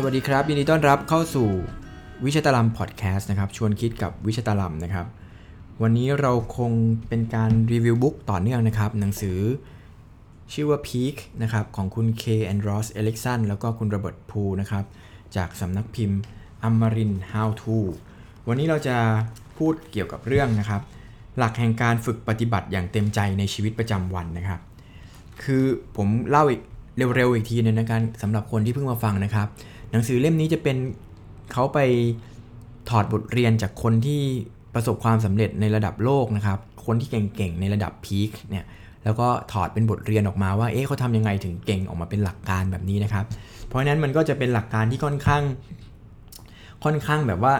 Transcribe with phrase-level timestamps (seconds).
[0.00, 1.48] สวัสดีครับ ยินดีต้อนรับเข้าสู่
[2.24, 5.06] วิชาตลัมพอดแคสต์นะครับ ชวนคิดกับวิชาตลัมนะครับ
[5.82, 6.72] วันนี้เราคง
[7.08, 9.38] เป็นการรีวิวบุ๊กต่อเนื่องนะครับ หนังสือ
[10.52, 12.24] ชื่อว่า Peak นะครับ ของคุณ K.
[12.50, 14.84] and Ross Erickson แล้วก็คุณระเบิดพูนะครับ
[15.36, 16.20] จากสำนักพิมพ์
[16.62, 17.76] อมริน How to
[18.48, 18.96] วันนี้เราจะ
[19.56, 20.82] พูดเกี่ยวกับเรื่องนะครับ
[21.38, 24.60] หลักแห่งการฝึกปฏิบัติอย่างเต็มใจในชีวิตประจำวันนะครับ
[25.42, 25.64] คือ
[25.96, 26.62] ผมเล่าอีก
[27.16, 29.48] เร็วๆอีกทีนึงนะครับสำหรับคนที่เพิ่งมาฟังนะครับ
[29.92, 30.76] หนังสือเล่มนี้จะเป็น
[31.52, 31.78] เขาไป
[32.90, 34.22] ถอดบทเรียนจากคนที่
[34.74, 38.64] ประสบความสำเร็จในระดับโลกนะครับ คนที่เก่งๆในระดับพีคเนี่ย
[39.04, 43.24] แล้วก็ถอดเป็นบทเรียนออกมาว่า เอ๊ะเขาทำยังไงถึงเก่งออกมาเป็นหลักการแบบนี้นะครับ
[43.66, 45.42] เพราะฉะนั้นมันก็จะเป็นหลักการที่ค่อนข้าง
[46.84, 47.54] ค่อนข้างแบบว่า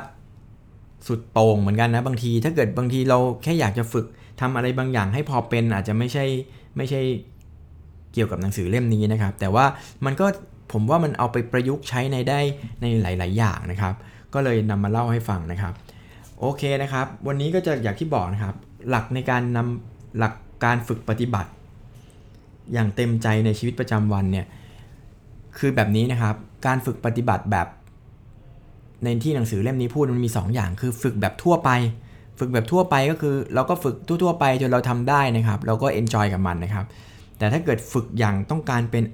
[1.07, 4.07] สุดโต่งเหมือนกันนะบางที ถ้าเกิดบางทีเราแค่อยากจะฝึก
[4.41, 6.25] ทำอะไรบางอย่างให้พอเป็นอาจจะไม่ใช่
[6.77, 7.01] ไม่ใช่
[8.13, 9.67] เกี่ยวกับหนังสือเล่มนี้นะครับ แต่ว่า
[10.05, 10.27] มันก็
[10.73, 12.41] ผมว่ามันเอาไปประยุกต์ใช้ในได้
[12.81, 13.95] ในหลาย ๆ อย่างนะครับ
[14.35, 15.73] ก็เลยนำมาเล่าให้ฟังนะครับ
[16.41, 18.55] โอเคนะครับ วันนี้ก็จะอย่างที่บอกนะครับ
[18.89, 21.51] หลักในการนำหลักการฝึกปฏิบัติ
[22.73, 24.47] อย่างเต็มใจในชีวิตประจำวันเนี่ย
[25.59, 26.35] คือแบบนี้นะครับ
[26.67, 27.67] การฝึกปฏิบัติแบบ
[29.05, 31.71] ในที่หนังสือเล่มนี้พูดมันมี 2ออย่างคือฝึกแบบทั่วไป
[32.39, 36.87] ฝึกแบบทั่วไปก็คือ เราก็ฝึกทั่วๆไปจนเราทำได้นะครับ เราก็ enjoy กับมันนะครับ
[37.39, 39.05] แต่ถ้าเกิดฝึกอย่างต้องการเป็น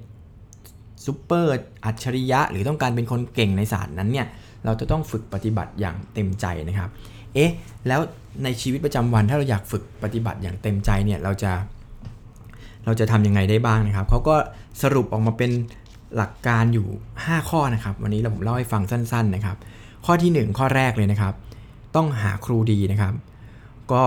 [1.05, 1.51] ซูเปอร์
[1.85, 4.27] อัจฉริยะ หรือต้องการเป็นคนเก่งในศาสตร์นั้นเนี่ย
[4.65, 6.89] เราจะต้องฝึกปฏิบัติอย่างเต็มใจนะครับ
[7.33, 7.51] เอ๊ะ
[7.87, 7.99] แล้ว
[8.43, 11.51] ในชีวิตประจำวันถ้าเราอยากฝึกปฏิบัติอย่างเต็มใจเนี่ยเราจะ
[12.85, 14.35] เราจะทำยังไงได้บ้างนะครับเขาก็
[14.81, 15.51] สรุปออกมาเป็น
[16.15, 16.87] หลักการอยู่
[17.19, 19.57] 5 ข้อนะครับ วันนี้เราผมเล่าให้ฟังสั้น ๆนะครับ
[20.05, 21.33] ข้อที่ 1 ข้อแรกเลยนะครับ
[21.95, 23.13] ต้องหาครูดีนะครับ
[23.91, 24.03] ก็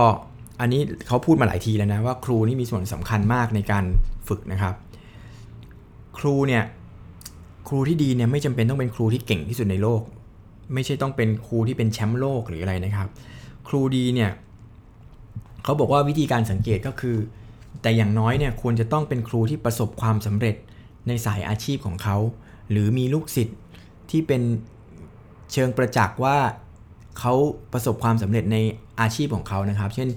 [0.59, 3.85] อันนี้เขาพูดมาหลายทีแล้วนะว่าครูนี่มีส่วนสำคัญมากในการ
[4.27, 4.75] ฝึกนะครับ
[6.17, 6.63] ครูเนี่ย
[7.69, 10.01] ครูที่ดีเนี่ยไม่จำเป็นต้องเป็นครูที่เก่งที่สุดในโลก
[10.73, 13.07] ไม่ใช่ต้องเป็นครูที่เป็นแชมป์โลกหรืออะไรนะครับ
[13.67, 14.31] ครูดีเนี่ย
[15.63, 17.17] เขาบอกว่าวิธีการสังเกตก็คือ
[17.81, 20.55] แต่อย่างน้อยเนี่ยควรจะต้องเป็นครูที่ประสบความสำเร็จ
[21.07, 22.17] ในสายอาชีพของเขา
[22.71, 23.57] หรือมีลูกศิษย์
[24.09, 24.41] ที่เป็น
[25.53, 26.37] เชิงประจักษ์ว่า
[27.19, 27.33] เขา
[27.73, 28.57] ประสบความสำเร็จใน
[29.01, 30.09] อาชีพของเขานะครับ เช่น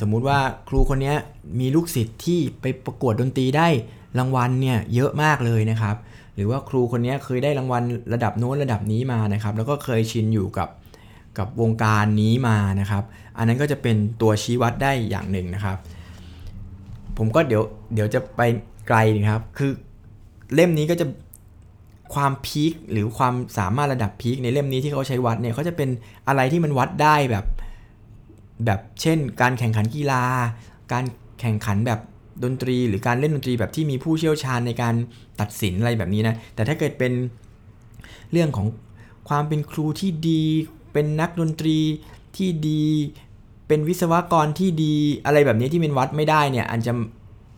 [0.00, 1.14] สมมุติว่าครูคนนี้
[1.60, 3.68] มีลูกศิษย์ที่ไปประกวดดนตรีได้
[4.18, 5.96] รางวัลเนี่ยเยอะมากเลยนะครับ
[6.34, 7.82] หรือว่าครูคนนี้เคยได้รางวัล
[8.14, 10.68] ระดับโน้นระดับนี้มานะครับ แล้วก็เคยชินอยู่กับ
[11.38, 13.04] กับวงการนี้มานะครับ
[13.36, 15.76] อันนั้นก็จะเป็นตัวชี้วัดได้อย่างหนึ่งนะครับ
[17.18, 17.62] ผมก็เดี๋ยว
[17.94, 18.40] เดี๋ยวจะไป
[18.88, 19.70] ไกลนะครับ คือ
[20.54, 21.06] เล่มนี้ก็จะ
[22.14, 25.88] ความพีคหรือความสามารถระดับพีคในเล่มนี้ที่เขาใช้วัดเนี่ยเขาจะเป็น
[26.28, 27.44] อะไรที่มันวัดได้แบบ
[28.64, 30.22] แบบเช่น การแข่งขันกีฬา
[30.92, 31.04] การ
[31.40, 32.00] แข่งขันแบบ
[32.44, 34.94] ดนตรีหรือการเล่นดนตรีแบบที่มีผู้เชี่ยวชาญในการ
[35.40, 37.12] ตัดสินอะไรแบบนี้นะ แต่ถ้าเกิดเป็น
[38.32, 38.66] เรื่องของ
[39.28, 40.42] ความเป็นครูที่ดี
[40.92, 41.78] เป็นนักดนตรี
[42.36, 42.84] ที่ดี
[43.68, 44.94] เป็นวิศวกรที่ดี
[45.26, 46.92] อะไรแบบนี้ที่เป็นวัดไม่ได้เนี่ยอาจจะ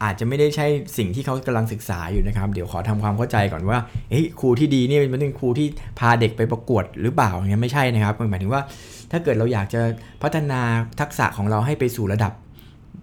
[0.03, 0.67] อาจจะไม่ได้ใช่
[0.99, 3.79] สิ่งที่เขากำลังศึกษาอยู่นะครับ เดี๋ยวขอทำความเข้าใจก่อนว่า
[4.11, 5.67] เฮ้ยครูที่ดีนี่เป็นครูที่
[5.99, 8.63] พาเด็กไปประกวดหรือเปล่าอย่างนี้ไม่ใช่นะครับหมายถึงว่า
[9.11, 9.81] ถ้าเกิดเราอยากจะ
[10.23, 10.61] พัฒนา
[11.01, 12.33] ทักษะของเราให้ไปสู่ระดับ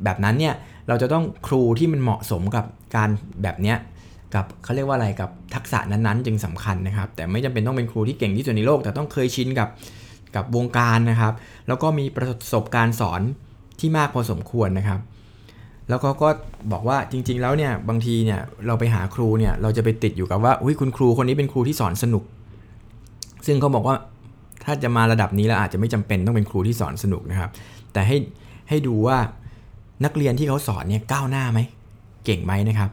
[0.04, 0.54] แบบนั้นเนี่ย
[0.88, 2.66] เราจะต้องครูที่มันเหมาะสมกับ
[2.96, 3.10] การ
[3.44, 3.78] แบบเนี้ย
[4.36, 9.70] กับเขาเรียกว่าอะไรกับทักษะนั้นๆ จึงสำคัญนะครับ แต่ไม่จำเป็นต้องเป็นครูที่เก่งที่สุดในโลก แต่ต้องเคยชินกับ
[10.36, 11.34] กับวงการนะครับ
[11.68, 13.22] แล้วก็มีประสบการณ์สอน
[13.80, 15.00] ที่มากพอสมควรนะครับ
[15.90, 16.30] แล้วก็ก็
[16.72, 22.24] บอกว่าจริง ๆ แล้วเนี่ยบางทีเนี่ยเราไปหาครูเนี่ยเราจะไปติดอยู่กับว่าอุ้ยคุณครูคนนี้เป็นครูที่สอนสนุก
[23.46, 23.96] ซึ่งเขาบอกว่า
[24.66, 27.50] ถ้าจะมาระดับนี้แล้วอาจจะไม่จำเป็นต้องเป็นครูที่สอนสนุกนะครับ
[27.94, 28.18] แต่ให้
[28.70, 29.18] ให้ดูว่า
[30.06, 31.60] นักเรียนที่เขาสอนเนี่ยก้าวหน้าไหม
[32.26, 32.90] เก่งไหมนะครับ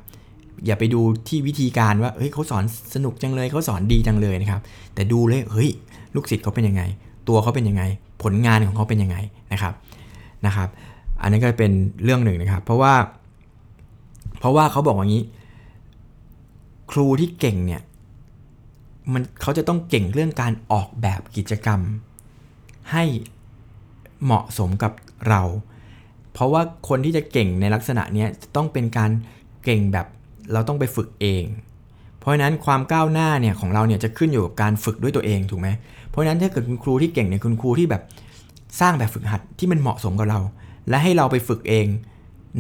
[0.67, 2.65] อย่าไปดูที่วิธีการว่าเฮ้ยเขาสอน
[2.95, 4.61] สนุกจังเลยเขาสอนดีจังเลยนะครับ
[4.95, 5.71] แต่ดูเลยเฮ้ย
[6.15, 6.83] ลูกศิษย์เขาเป็นยังไง
[7.29, 7.83] ตัวเขาเป็นยังไง
[8.23, 9.17] ผลงานของเขาเป็นยังไง
[9.53, 9.75] นะครับ
[10.47, 10.69] นะครับ
[11.23, 11.73] อันนี้ก็เป็น
[12.05, 12.95] เรื่องหนึ่งนะครับ เพราะว่า
[14.38, 15.25] เพราะว่าเขาบอกว่างี้
[16.93, 17.82] ครูที่เก่งเนี่ย
[19.12, 21.81] มันเขาจะต้องเก่งเรื่องการออกแบบกิจกรรม
[22.93, 23.05] ให้
[24.25, 24.93] เหมาะสมกับ
[25.29, 25.43] เรา
[26.38, 28.26] เพราะว่าคนที่จะเก่งในลักษณะนี้
[28.56, 29.11] ต้องเป็นการ
[29.64, 30.06] เก่งแบบ
[30.52, 31.44] เราต้องไปฝึกเอง
[32.19, 35.69] เพราะฉะนั้นความก้าวหน้าเนี่ยของเราเนี่ยจะขึ้นอยู่กับการฝึกด้วยตัวเองถูกไหม
[36.08, 38.02] เพราะฉะนั้นถ้าเกิดคุณครูที่เก่งเนี่ยคุณครูที่แบบ
[38.81, 40.40] สร้างแบบฝึกหัดที่มันเหมาะสมกับเรา
[40.88, 41.87] และให้เราไปฝึกเอง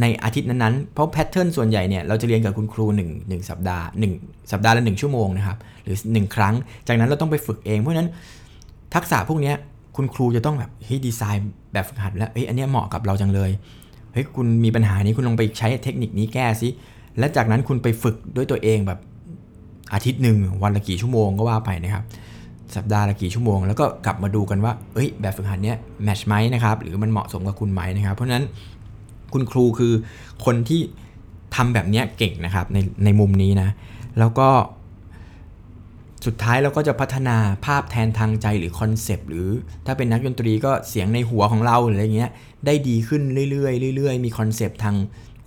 [0.00, 3.84] ในอาทิตย์นั้นๆ เพราะแพทเทิร์นส่วนใหญ่เนี่ยเราจะเรียนกับคุณครู1 1สัปดาห์
[4.18, 6.54] 1สัปดาห์ละ1ชั่วโมงนะครับหรือ 1 ครั้ง
[6.88, 8.08] จากนั้นเราต้องไปฝึกเอง เพราะฉะนั้น
[8.94, 9.52] ทักษะพวกนี้
[10.00, 13.50] คุณครูจะต้องแบบเฮ้ยดีไซน์แบบฝึกหัดแล้วเฮ้ยอันนี้เหมาะกับเราจังเลย
[14.12, 16.68] เฮ้ยคุณมีปัญหานี้คุณลองไปใช้เทคนิคนี้แก้ซิ
[17.18, 18.98] และจากนั้นคุณไปฝึกด้วยตัวเองแบบ
[19.92, 22.04] อาทิตย์หนึ่งวันละกี่ชั่วโมงก็ว่าไปนะครับ
[22.76, 28.44] สัปดาห์ละกี่ชั่วโมง แล้วก็กลับมาดูกันว่าเอ้ยแบบฝึกหัดเนี้ยแมชไหมนะครับหรือมันเหมาะสมกับคุณไหมนะครับ เพราะฉะนั้น
[29.32, 29.92] คุณครูคือ
[30.44, 30.80] คนที่
[31.56, 33.68] ทำแบบเนี้ยเก่งนะครับในในมุมนี้นะ
[34.18, 34.48] แล้วก็
[36.26, 37.36] สุดท้ายเราก็จะพัฒนา
[37.66, 39.48] ภาพแทนทางใจหรือคอนเซปต์หรือ
[39.86, 42.30] ถ้าเป็นนักดนตรีก็เสียงในหัวของเราหรืออะไรเงี้ย
[42.66, 44.96] ได้ดีขึ้นเรื่อยๆเรื่อยๆ มีคอนเซปต์ทาง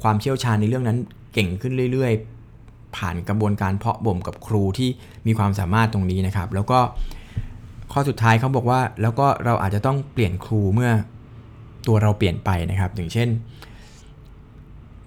[0.02, 0.98] ความเชี่ยวชาญในเรื่องนั้น
[1.34, 4.90] เก่งขึ้นเรื่อยๆ ผ่านกระบวนการเพาะบ่มกับครูที่
[5.28, 6.80] มีความสามารถตรงนี้นะครับ แล้วก็
[7.92, 10.92] ข้อสุดท้ายเขาบอกว่า แล้วก็เราอาจจะต้องเปลี่ยนครูเมื่อ
[11.88, 13.30] ตัวเราเปลี่ยนไปนะครับอย่างเช่น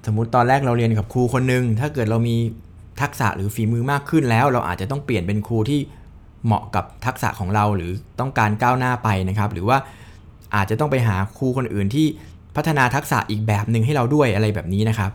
[0.07, 2.37] สมมุติตอนแรกเราเรียนกับครูคนหนึ่งถ้าเกิดเรามี
[3.01, 5.81] ทักษะหรือฝีมือมากขึ้นแล้ว เราอาจจะต้องเปลี่ยนเป็นครูที่
[6.47, 9.79] เหมาะกับทักษะของเราหรือต้องการก้าวหน้าไปนะครับ หรือว่า
[10.55, 12.07] อาจจะต้องไปหาครูคนอื่นที่
[12.57, 15.11] พัฒนาทักษะอีกแบบหนึ่งให้เราด้วยอะไรแบบนี้นะครับ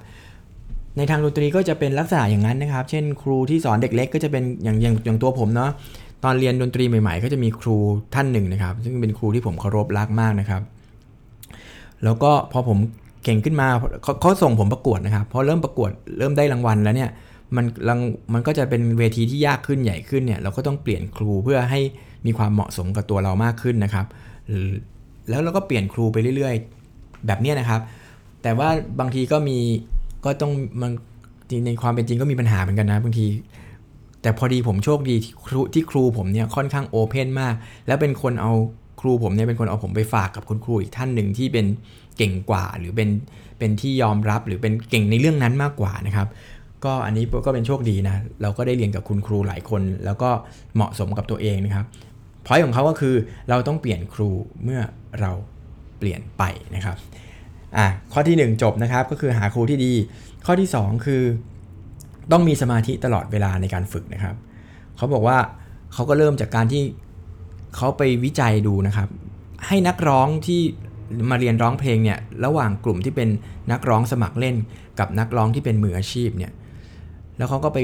[0.98, 5.72] ในทางดนตรีก็จะเป็นลักษณะอย่างนั้นนะครับ เช่น ครูที่สอนเด็กเล็กก็จะเป็นอย่างอย่างอย่างตัวผมเนาะ
[6.24, 7.78] ตอนเรียนดนตรีใหม่ ๆ ก็จะมีครู
[8.16, 10.62] ท่านหนึ่งนะครับ ซึ่งเป็นครูที่ผมเคารพรักมากนะครับ
[12.04, 12.78] แล้วก็พอผม
[13.24, 13.68] เก่งขึ้นมา
[14.04, 17.10] เขาเขาส่งผมประกวดนะครับพอเริ่มประกวดเริ่มได้รางวัลแล้วเนี่ย
[17.56, 18.00] มันรัง
[18.34, 21.82] มันก็จะเป็นเวทีที่ยากขึ้นใหญ่ขึ้นเนี่ยเราก็ต้องเปลี่ยนครูเพื่อให้
[22.26, 24.06] มีความเหมาะสมกับตัวเรามากขึ้นนะครับ
[25.30, 26.56] แล้วเราก็เปลี่ยนครูไปเรื่อย
[26.90, 27.82] ๆ แบบนี้นะครับ
[28.44, 28.70] แต่ว่า
[29.00, 29.58] บางทีก็มี
[30.26, 30.52] ก็ต้อง
[30.82, 30.92] มัน
[31.66, 33.26] ในความเป็นจริงก็มีปัญหาเหมือนกันนะบางที
[34.22, 37.54] แต่พอดีผมโชคดีที่ครูที่ครูผมเนี่ยค่อนข้างโอเพนมาก
[37.88, 38.54] แล้วเป็นคนเอา
[39.02, 41.66] ครูผมเนี่ยเป็นคนเอาผมไปฝากกับคุณครูอีกท่านหนึ่งที่เป็น
[42.18, 43.10] เก่งกว่าหรือเป็น
[43.60, 46.28] เป็นที่ยอมรับหรือเป็นเก่งในเรื่องนั้นมากกว่านะครับ
[46.86, 50.30] ก็อันนี้ก็เป็นโชคดีนะ เราก็ได้เรียนกับคุณครูหลายคน แล้วก็
[50.76, 51.86] เหมาะสมกับตัวเองนะครับ
[52.46, 53.16] พอยของเขาก็คือ
[53.50, 54.30] เราต้องเปลี่ยนครู
[54.64, 54.82] เมื่อ
[55.20, 55.32] เรา
[55.98, 56.44] เปลี่ยนไป
[56.76, 56.98] นะครับ
[57.78, 59.94] อะข้อที่ 1 จบนะครับก็คือหาครูที่ดี
[60.46, 61.24] ข้อที่ 2 คือ
[62.32, 64.36] ต้องมีสมาธิตลอดเวลาในการฝึกนะครับ
[64.98, 65.38] เขาบอกว่า
[65.94, 66.84] เขาก็เริ่มจากการที่
[67.76, 69.10] เขาไปวิจัยดูนะครับ
[69.68, 70.62] ให้นักร้องที่
[71.30, 73.30] มาเรียนร้องเพลงเนี่ยระหว่างกลุ่มที่เป็น
[73.72, 74.56] นักร้องสมัครเล่น
[75.00, 76.52] กับนักร้องที่เป็นมืออาชีพเนี่ย
[77.40, 77.80] แล้วเขาก็ไป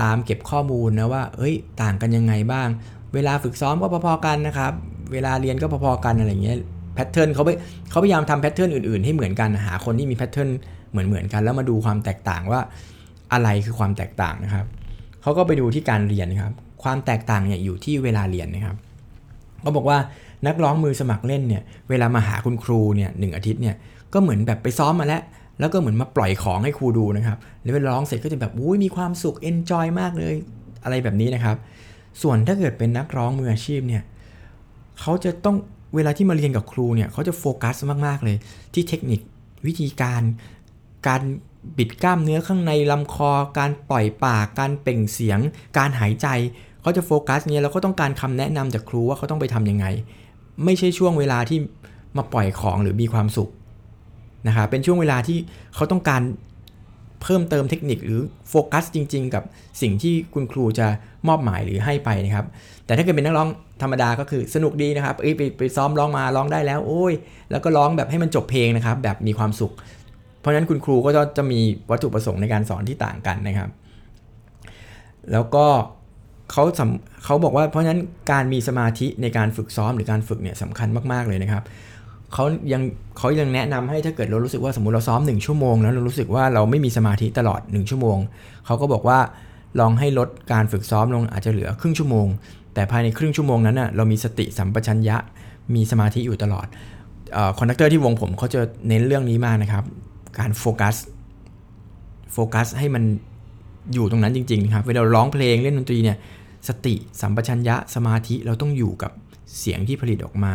[0.00, 2.68] ตามเก็บข้อมูลนะว่า เอ้ย ต่างกันยังไงบ้าง
[3.14, 4.72] เวลาฝึกซ้อมก็พอๆกันนะครับ
[5.12, 6.56] เวลาเรียนก็พอๆกันอะไรเงี้ย
[6.94, 7.50] แพทเทิร์นเขาไป
[7.90, 10.48] เขาพยายามทำแพทเทิร์นอื่นๆ ให้เหมือนกัน หาคนที่มีแพทเทิร์น
[10.90, 12.60] เหมือนๆกัน แล้วมาดูความแตกต่างว่า
[13.32, 14.66] อะไรคือความแตกต่างนะครับ
[15.22, 16.52] เขาก็ไปดูที่การเรียนครับ
[16.82, 18.76] ความแตกต่างเนี่ยอยู่ที่เวลาเรียนนะครับ
[19.62, 19.98] เขาบอกว่า
[20.46, 23.76] นักร้องมือสมัครเล่นเนี่ย เวลามาหาคุณครูเนี่ยหนึ่งอาทิตย์เนี่ย
[24.12, 25.22] ก็เหมือนแบบไปซ้อมมาแล้ว
[25.60, 30.34] แล้วก็เหมือนมาปล่อยของให้ครูดูนะครับ แล้วเวลาร้องเสร็จก็จะแบบอุ้ยมีความสุขเอนจอยมากเลย
[30.84, 31.56] อะไรแบบนี้นะครับ
[32.22, 34.02] ส่วนถ้าเกิดเป็นนักร้องมืออาชีพเนี่ย
[35.00, 35.56] เขาจะต้อง
[35.94, 37.76] เวลาที่มาเรียนกับครูเนี่ยเขาจะโฟกัส
[38.06, 38.36] มากๆเลย
[38.74, 39.20] ที่เทคนิค
[39.66, 40.22] วิธีการ
[41.08, 41.22] การ
[41.78, 45.38] บิดกล้ามเนื้อข้างในลำคอ การปล่อยปากการเปล่งเสียง
[45.78, 46.26] การหายใจ
[46.82, 49.86] เขาจะโฟกัสเนี่ยแล้วก็ต้องการคำแนะนำจากครูว่าเขาต้องไปทํำยังไง
[50.64, 51.58] ไม่ใช่ช่วงเวลาที่
[52.16, 53.50] มาปล่อยของหรือมีความสุข
[54.46, 55.38] นะครับเป็นช่วงเวลาที่
[55.74, 56.22] เขาต้องการ
[57.22, 59.42] เพิ่มเติมเทคนิคหรือโฟกัสจริง ๆ กับ
[59.82, 60.86] สิ่งที่คุณครูจะ
[61.28, 62.46] มอบหมายหรือให้ไปนะครับ
[62.86, 63.48] แต่ถ้าเกิดเป็นนักร้อง
[63.82, 67.12] ธรรมดาก็คือสนุกดีนะครับเอ้ยไปไปซ้อมร้องมาร้องได้แล้วโอ้ย
[67.50, 69.72] แล้วก็ร้องแบบให้มันจบเพลงนะครับ แบบมีความสุข
[70.40, 71.60] เพราะฉะนั้นคุณครูก็จะจะมี
[71.90, 73.70] วัตถุประสงค์ในการสอนที่ต่างกันนะครับ
[75.32, 75.66] แล้วก็
[76.52, 76.64] เขา
[77.24, 78.00] เขาบอกว่าเพราะฉะนั้น
[78.32, 81.62] การมีสมาธิในการฝึกซ้อมหรือการฝึกเนี่ยสำคัญมากๆเลยนะครับ
[82.34, 82.82] เขายัง
[83.18, 88.18] เขายังแนะนำให้ถ้าเกิดเรารู้สึกว่าสมมติเราซ้อม1ชั่วโมงแล้วเรารู้สึกว่าเราไม่มีสมาธิตลอด 1 ชั่วโมง
[88.66, 89.18] เขาก็บอกว่า
[89.80, 92.26] ลองให้ลดการฝึกซ้อมลงอาจจะเหลือครึ่งชั่วโมง
[92.74, 95.16] แต่ภายในครึ่งชั่วโมงนั้นนะ่ะเรามีสติสัมปชัญญะ
[95.74, 96.66] มีสมาธิอยู่ตลอด
[97.58, 99.84] conductor ที่วงผมเขาจะเน้นเรื่องนี้มากนะครับ
[100.38, 100.94] การโฟกัส
[102.32, 103.04] โฟกัสให้มัน
[103.94, 106.16] อยู่ตรงนั้นจริงๆครับเวลาร้องเพลงเล่นดนตรีเนี่ย
[106.68, 109.12] สติสัมปชัญญะสมาธิเราต้องอยู่กับ
[109.58, 110.54] เสียงที่ผลิตออกมา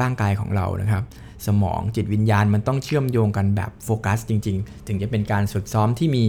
[0.00, 1.04] ร่างกายของเรานะครับ
[1.46, 6.24] สมองจิตวิญญาณมันต้องเชื่อมโยงกันแบบโฟกัสจริง ๆ ถึงจะเป็นการฝึกซ้อมที่มี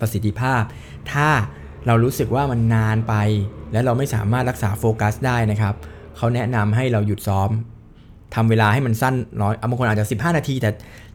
[0.00, 0.62] ประสิทธิภาพ
[1.12, 1.28] ถ้า
[1.86, 3.14] เรารู้สึกว่ามันนานไป
[3.72, 5.74] และเราไม่สามารถรักษาโฟกัสได้นะครับ
[6.16, 7.50] เขาแนะนำให้เราหยุดซ้อม
[8.34, 10.70] ทำเวลาให้มันสั้นน้อยบางคนอาจจะ 15 นาที แต่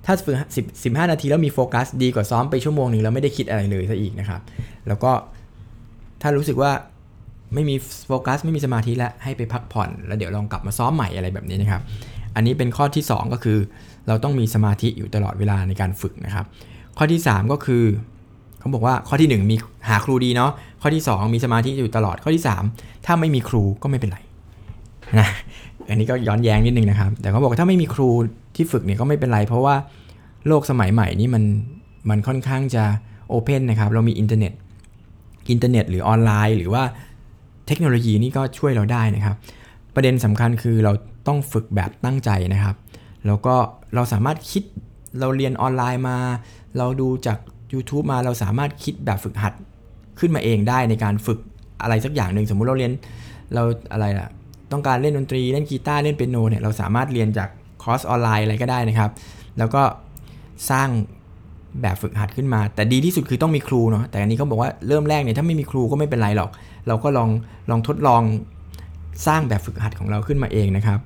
[0.06, 0.36] ถ้าฝึก
[0.86, 4.42] 10 15นาทีแล้วมีโฟกัสดีกว่าซ้อมไปชั่วโมงหนึ่งแล้วไม่ได้คิดอะไรเลยซะอีกนะครับ
[4.88, 5.12] แล้วก็
[6.22, 6.72] ถ้ารู้สึกว่า
[7.54, 7.76] ไม่มี
[8.08, 11.82] โฟกัสไม่มีสมาธิแล้วให้ไปพักผ่อน แล้วเดี๋ยวลองกลับมาซ้อมใหม่อะไรแบบนี้นะครับ
[12.36, 13.58] อันนี้เป็นข้อที่ 2 ก็คือ
[14.08, 16.46] เราต้องมีสมาธิอยู่ตลอดเวลาในการฝึกนะครับ
[16.98, 17.84] ข้อที่ 3 ก็คือ
[18.60, 19.56] เขาบอกว่าข้อที่ 1 มี
[19.90, 22.44] หาครูดีเนาะข้อที่ 2 มีสมาธิอยู่ตลอดข้อที่
[22.74, 24.20] 3 ถ้าไม่มีครูก็ไม่เป็นไร
[25.20, 25.30] นะ
[25.90, 28.10] อันนี้ก็ย้อนแย้งนิดนึงนะครับ แต่เขาบอกว่าถ้าไม่มีครู
[28.56, 29.76] ที่ฝึกเนี่ยก็ไม่เป็นไร เพราะว่า
[30.48, 31.44] โลกสมัยใหม่นี้มัน
[32.10, 32.84] มันค่อนข้างจะ
[33.30, 34.54] open นะครับเรามีอินเทอร์เน็ต
[35.52, 36.84] อินเทอร์เน็ตหรือออนไลน์ หรือว่า
[37.72, 39.36] เทคโนโลยีนี่ก็ช่วยเราได้นะครับ
[39.96, 40.94] ประเด็นสำคัญคือเรา
[41.28, 42.76] ต้องฝึกแบบตั้งใจนะครับ
[43.28, 43.56] แล้วก็
[43.96, 44.64] เราสามารถคิด
[45.20, 46.18] เราเรียนออนไลน์มา
[46.78, 47.38] เราดูจาก
[47.74, 49.54] YouTube มาเราสามารถคิดแบบฝึกหัด
[50.20, 51.40] ขึ้นมาเองได้ในการฝึก
[51.82, 52.92] อะไรสักอย่างหนึ่งสมมุติเราเรียน
[53.54, 54.28] เราอะไรล่ะ
[54.72, 57.50] ต้องการเล่นดนตรีเล่นกีตาร์เล่นเปียโนเนี่ยเราสามารถเรียนจาก
[57.84, 59.12] คอร์สออนไลน์อะไรก็ได้นะครับ
[59.58, 59.84] แล้วก็
[60.70, 60.90] สร้าง
[61.82, 66.50] แบบฝึกหัดขึ้นมา แต่ดีที่สุดคือต้องมีครูเนาะแต่อันนี้เขาบอกว่าเริ่มแรกเนี่ยถ้าไม่มีครูก็ไม่เป็นไรหรอก
[66.88, 67.30] เราก็ลอง
[67.70, 68.22] ลองทดลอง
[69.28, 71.00] สร้างแบบฝึกหัดของเราขึ้นมาเองนะครับ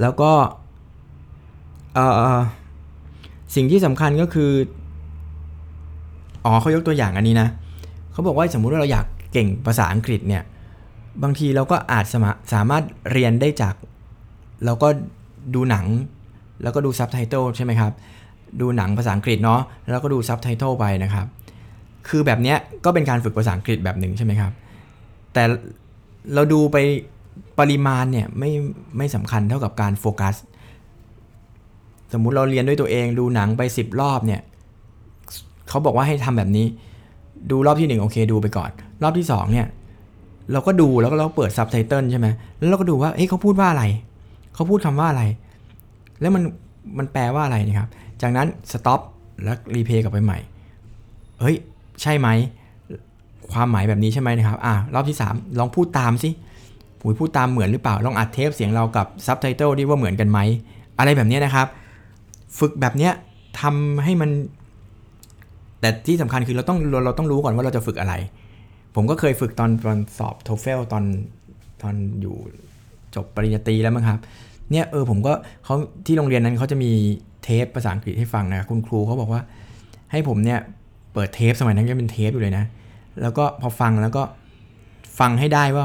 [0.00, 0.32] แล้วก็
[3.54, 4.50] สิ่งที่สำคัญก็คือ
[6.44, 7.48] อ๋อเขายกตัวอย่างอันนี้นะ
[8.12, 10.42] เขาบอกว่าสมมุติว่าเราอยากเก่งภาษาอังกฤษเนี่ย
[11.22, 12.20] บางทีเราก็อาจสา
[12.52, 13.74] สามารถเรียนได้จาก
[14.64, 14.88] เราก็
[15.54, 15.86] ดูหนัง
[16.62, 17.92] แล้วก็ดูซับไตเติลใช่ไหมครับ
[18.60, 19.60] ดูหนังภาษาอังกฤษเนาะ
[19.90, 21.26] แล้วก็ดูซับไตเติลไปนะครับ
[22.08, 22.54] คือแบบนี้
[22.84, 24.52] ก็เป็นการฝึกภาษาอังกฤษแบบหนึ่งใช่ไหมครับ
[25.32, 25.42] แต่
[26.34, 26.76] เราดูไป
[27.58, 28.50] ปริมาณเนี่ยไม่
[28.96, 30.34] ไม่สำคัญเท่ากับการโฟกัส
[32.12, 34.40] สมมุติเราเรียนด้วยตัวเองดูหนังไป 10 รอบเนี่ย
[35.68, 36.66] เขาบอกว่าให้ทำแบบนี้
[37.50, 38.70] ดูรอบที่ 1 โอเค ดูไปก่อน
[39.02, 39.66] รอบที่ 2 เนี่ย
[40.52, 42.28] เราก็ดูแล้วก็เราเปิดซับไตเติลใช่ไหม
[42.58, 43.84] แล้วเราก็ดูว่าเฮ้ยเขาพูดว่าอะไร
[44.54, 45.22] เขาพูดคำว่าอะไร
[46.20, 46.42] แล้วมัน
[46.98, 47.88] มันแปลว่าอะไรนะครับ
[48.22, 49.00] จากนั้น stop
[49.44, 50.38] แล้ว replay กลับไปใหม่
[51.40, 51.56] เฮ้ย
[52.00, 52.28] ใช่ไหม
[53.52, 56.30] ความหมายแบบนี้ใช่ไหมนะครับ อ่ารอบที่ 3 ลองพูดตามสิ
[57.00, 60.38] ผูยพูดตามเหมือนหรือเปล่า ลองอัดเทปเสียงเรากับซับไตเติลดิว่าเหมือนกันไหม
[60.98, 61.66] อะไรแบบนี้นะครับ
[62.58, 63.12] ฝึกแบบเนี้ย
[63.60, 64.30] ทำให้มัน
[65.80, 68.14] แต่ที่สำคัญคือเราต้องเราต้องรู้ก่อนว่าเราจะฝึกอะไร
[68.94, 71.04] ผมก็เคยฝึกตอนตอนสอบ TOEFL ตอน
[71.82, 72.36] ตอนอยู่
[73.14, 74.18] จบปริญญาตรีแล้วมั้งครับ
[74.70, 75.32] เนี่ยเออผมก็
[75.64, 75.74] เขา
[76.06, 76.90] ที่โรงเรียนนั้นเขาจะมี
[77.42, 79.42] เทปภาษาอังกฤษให้ฟังนะคุณครูเขาบอกว่า
[80.12, 80.58] ให้ผมเนี่ย
[81.14, 82.64] เปิดเทปสมัยนั้นก็เป็นเทปอยู่เลยนะ
[83.22, 84.22] แล้วก็พอฟังแล้วก็
[85.18, 85.84] ฟังให้ได้ว่า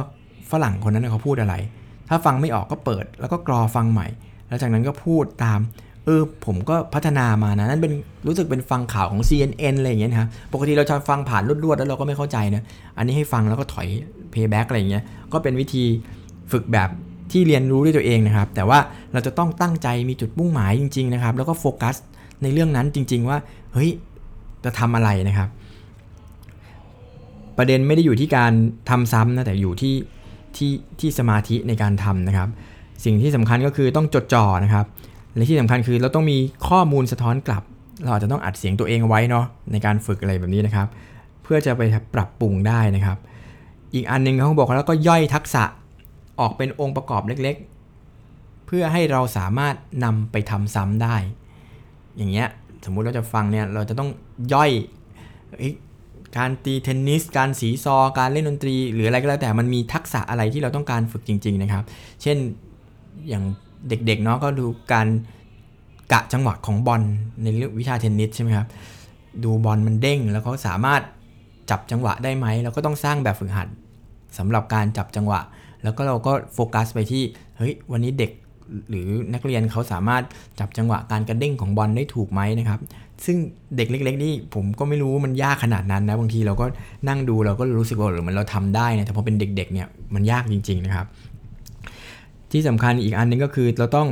[0.52, 1.56] ฝรั่งคนนั้นเขาพูดอะไร
[2.10, 4.08] ถ้าฟังไม่ออกก็เปิด แล้วก็กรอฟังใหม่
[4.48, 5.60] แล้วจากนั้นก็พูดตาม
[6.06, 7.94] เออผมก็พัฒนามานะ นั่นเป็น
[8.28, 12.64] รู้สึกเป็นฟังข่าวของ CNN อะไรอย่างเงี้ยนะครับปกติเราจะฟังผ่านรวดๆ แล้วเราก็ไม่เข้าใจนะ
[12.98, 13.88] อันนี้ให้ฟังแล้วก็ถอย
[14.34, 15.04] payback อะไรอย่างเงี้ย
[15.34, 15.84] ก็เป็นวิธี
[16.52, 16.90] ฝึกแบบ
[17.32, 18.80] ที่เรียนรู้ด้วยตัวเองนะครับ แต่ว่า
[19.14, 21.96] เราจะต้องตั้งใจมีจุดมุ่งหมายจริง ๆ นะครับ แล้วก็โฟกัส
[22.44, 23.38] ในเรื่องนั้นจริง ๆ ว่า
[23.74, 23.90] เฮ้ย
[24.64, 25.50] จะทำอะไรนะครับ
[27.58, 28.52] ประเด็นไม่ได้อยู่ที่การ
[28.90, 29.96] ทำซ้ำนะแต่อยู่ที่
[30.58, 32.50] ที่ที่สมาธิในการทำนะครับ
[33.06, 34.86] สิ่งที่สำคัญก็คือต้องจดจ่อนะครับ
[35.36, 36.38] และที่สำคัญคือเราต้องมี
[36.68, 37.64] ข้อมูลสะท้อนกลับ
[38.04, 40.88] เราอาจจะต้องอัดเสียงตัวเองไว้เนาะในการฝึกอะไรแบบนี้นะครับ
[41.44, 41.82] เพื่อจะไป
[42.16, 43.18] ปรับปรุงได้นะครับ
[43.94, 45.64] อีกอันนึงเขาบอกแล้วก็ย่อยทักษะ
[46.40, 51.16] ออกเป็นองค์ประกอบเล็กๆ เพื่อให้เราสามารถนำไปทำซ้ำได้
[52.18, 52.48] อย่างเงี้ย
[52.86, 54.10] สมมุติเราจะฟังเนี่ยเราจะต้อง
[54.54, 54.72] ย่อย
[56.38, 61.84] การตีเทนนิส การสีซอ การเล่นดนตรี หรืออะไรก็แล้วแต่มันมีทักษะอะไรที่เราต้องการฝึกจริง ๆ นะครับ
[62.22, 62.38] เช่น
[63.28, 63.44] อย่าง
[63.90, 65.08] เด็กๆเนาะก็ดูการ
[66.14, 67.02] กะจังหวะของบอล
[67.44, 68.68] ในเรื่องวิชาเทนนิสใช่ไหมครับ
[69.44, 71.02] ดูบอลมันเด้งแล้วเขาสามารถ
[71.70, 73.68] จับจังหวะได้ไหมเราก็ต้องสร้างแบบฝึกหัด
[74.38, 75.40] สำหรับการจับจังหวะ
[75.84, 77.24] แล้วก็เราก็โฟกัสไปที่
[77.58, 78.32] เฮ้ยวันนี้เด็ก
[78.90, 80.24] หรือนักเรียนเขาสามารถ
[80.60, 82.80] จับจังหวะการกระเด้งของบอลได้ถูกไหมนะครับ
[83.26, 83.38] ซึ่ง
[83.78, 86.66] เด็กเล็ก ๆ นี่ผมก็ไม่รู้มันยากขนาดนั้นนะบางทีเราก็
[87.08, 91.08] นั่งดูเราก็รู้สึกว่าหรือมันเราทำได้นะแต่พอเป็นเด็ก ๆ เนี่ยมันยากจริง ๆ นะครับ
[92.52, 94.08] ที่สำคัญอีกอันนึงก็คือเราต้อง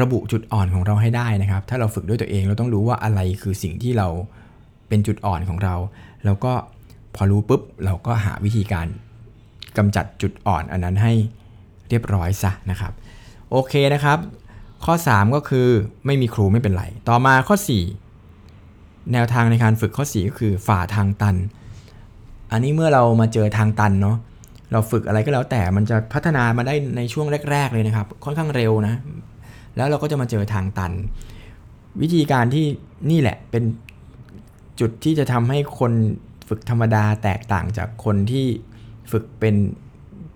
[0.00, 4.08] ระบุจุดอ่อนของเราให้ได้นะครับ ถ้าเราฝึกด้วยตัวเองเราต้องรู้ว่าอะไรคือสิ่งที่เรา
[4.88, 5.74] เป็นจุดอ่อนของเรา
[6.24, 6.52] แล้วก็
[7.14, 8.86] พอรู้ปุ๊บเราก็หาวิธีการ
[9.76, 11.12] กำจัดจุดอ่อนอันนั้นให้
[11.88, 12.92] เรียบร้อยซะนะครับ
[13.50, 14.18] โอเคนะครับ
[14.84, 15.68] ข้อ 3 ก็คือ
[16.06, 17.56] ไม่มีครูไม่เป็นไร ต่อมาข้อ
[18.34, 21.36] 4 แนวทางในการฝึกข้อ 4 ก็คือฝ่าทางตัน
[22.52, 24.16] อันนี้เมื่อเรามาเจอทางตันเนาะ
[24.72, 28.94] เราฝึกอะไรก็แล้วแต่มันจะพัฒนามาได้ในช่วงแรก ๆ เลยนะครับ ค่อนข้างเร็วนะ
[29.76, 30.92] แล้วเราก็จะมาเจอทางตัน
[32.02, 32.66] วิธีการที่
[33.10, 33.64] นี่แหละเป็น
[34.80, 35.92] จุดที่จะทำให้คน
[36.48, 38.46] ฝึกธรรมดาแตกต่างจากคนที่
[39.12, 39.54] ฝึกเป็น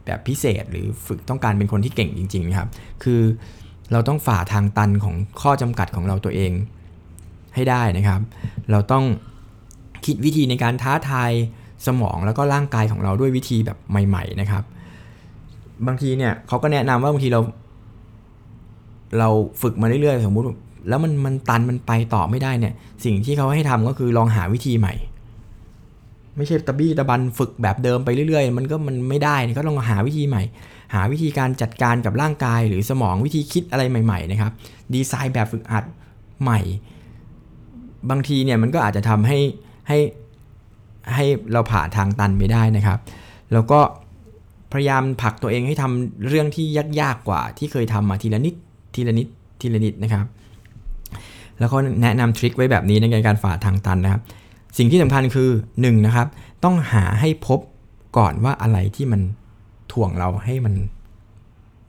[0.06, 2.68] แบบพิเศษ หรือฝึกต้องการเป็นคนที่เก่งจริง ๆ ครับ
[3.02, 3.20] คือ
[3.92, 6.52] เราต้องฝ่าทางตันของข้อจำกัดของเราตัวเอง
[7.54, 8.20] ให้ได้นะครับ
[8.70, 9.04] เราต้อง
[10.06, 11.30] คิดวิธีในการท้าทาย
[11.86, 14.64] สมองแล้วก็ร่างกายของเราด้วยวิธีแบบใหม่ ๆ นะครับ
[15.86, 17.40] บางทีเนี่ยเขาก็แนะนำว่าบางทีเรา
[19.18, 19.28] เรา
[19.62, 20.46] ฝึกมาเรื่อยๆสมมุติ
[20.88, 24.94] แล้วมันมันตันมันไปต่อไม่ได้เนี่ย สิ่งที่เขาให้ทำก็คือลองหาวิธีใหม่
[26.36, 30.42] ไม่ใช่ตะบี้ตะบันฝึกแบบเดิมไปเรื่อยๆ มันก็มันไม่ได้ก็ลองหาวิธีใหม่
[30.94, 34.52] หาวิธีการจัดการกับร่างกาย หรือสมองวิธีคิดอะไรใหม่ๆนะครับ
[34.94, 35.84] ดีไซน์แบบฝึกหัด
[36.42, 36.60] ใหม่
[38.10, 39.38] บางทีเนี่ยมันก็อาจจะทำให้
[39.88, 39.98] ให้
[41.14, 42.98] ให้เราผ่าทางตันไปได้นะครับ
[43.52, 43.80] แล้วก็
[44.72, 46.66] พยายามผลักตัวเองให้ทำเรื่องที่
[47.00, 48.54] ยากๆกว่าที่เคยทำมาทีละนิด
[48.94, 49.26] ทีละนิด
[49.60, 50.26] ทีละนิดนะครับ
[51.58, 54.22] แล้วก็แนะนำทริคไว้แบบนี้ในการฝ่าทางตันนะครับ
[54.76, 56.28] สิ่งที่สำคัญคือ1นนะครับ
[56.64, 57.60] ต้องหาให้พบ
[58.18, 59.20] ก่อนว่าอะไรที่มัน
[59.92, 60.74] ถ่วงเราให้มัน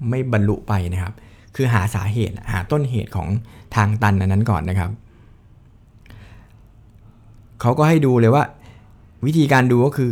[0.10, 1.14] ไม่บรรลุไปนะครับ
[1.56, 3.28] คือหาสาเหตุหาต้นเหตุของ
[3.76, 4.92] ทางตันนั้นก่อนนะครับ
[7.62, 8.44] เขาก็ให้ดูเลยว่า
[9.26, 10.12] วิธีการดูก็คือ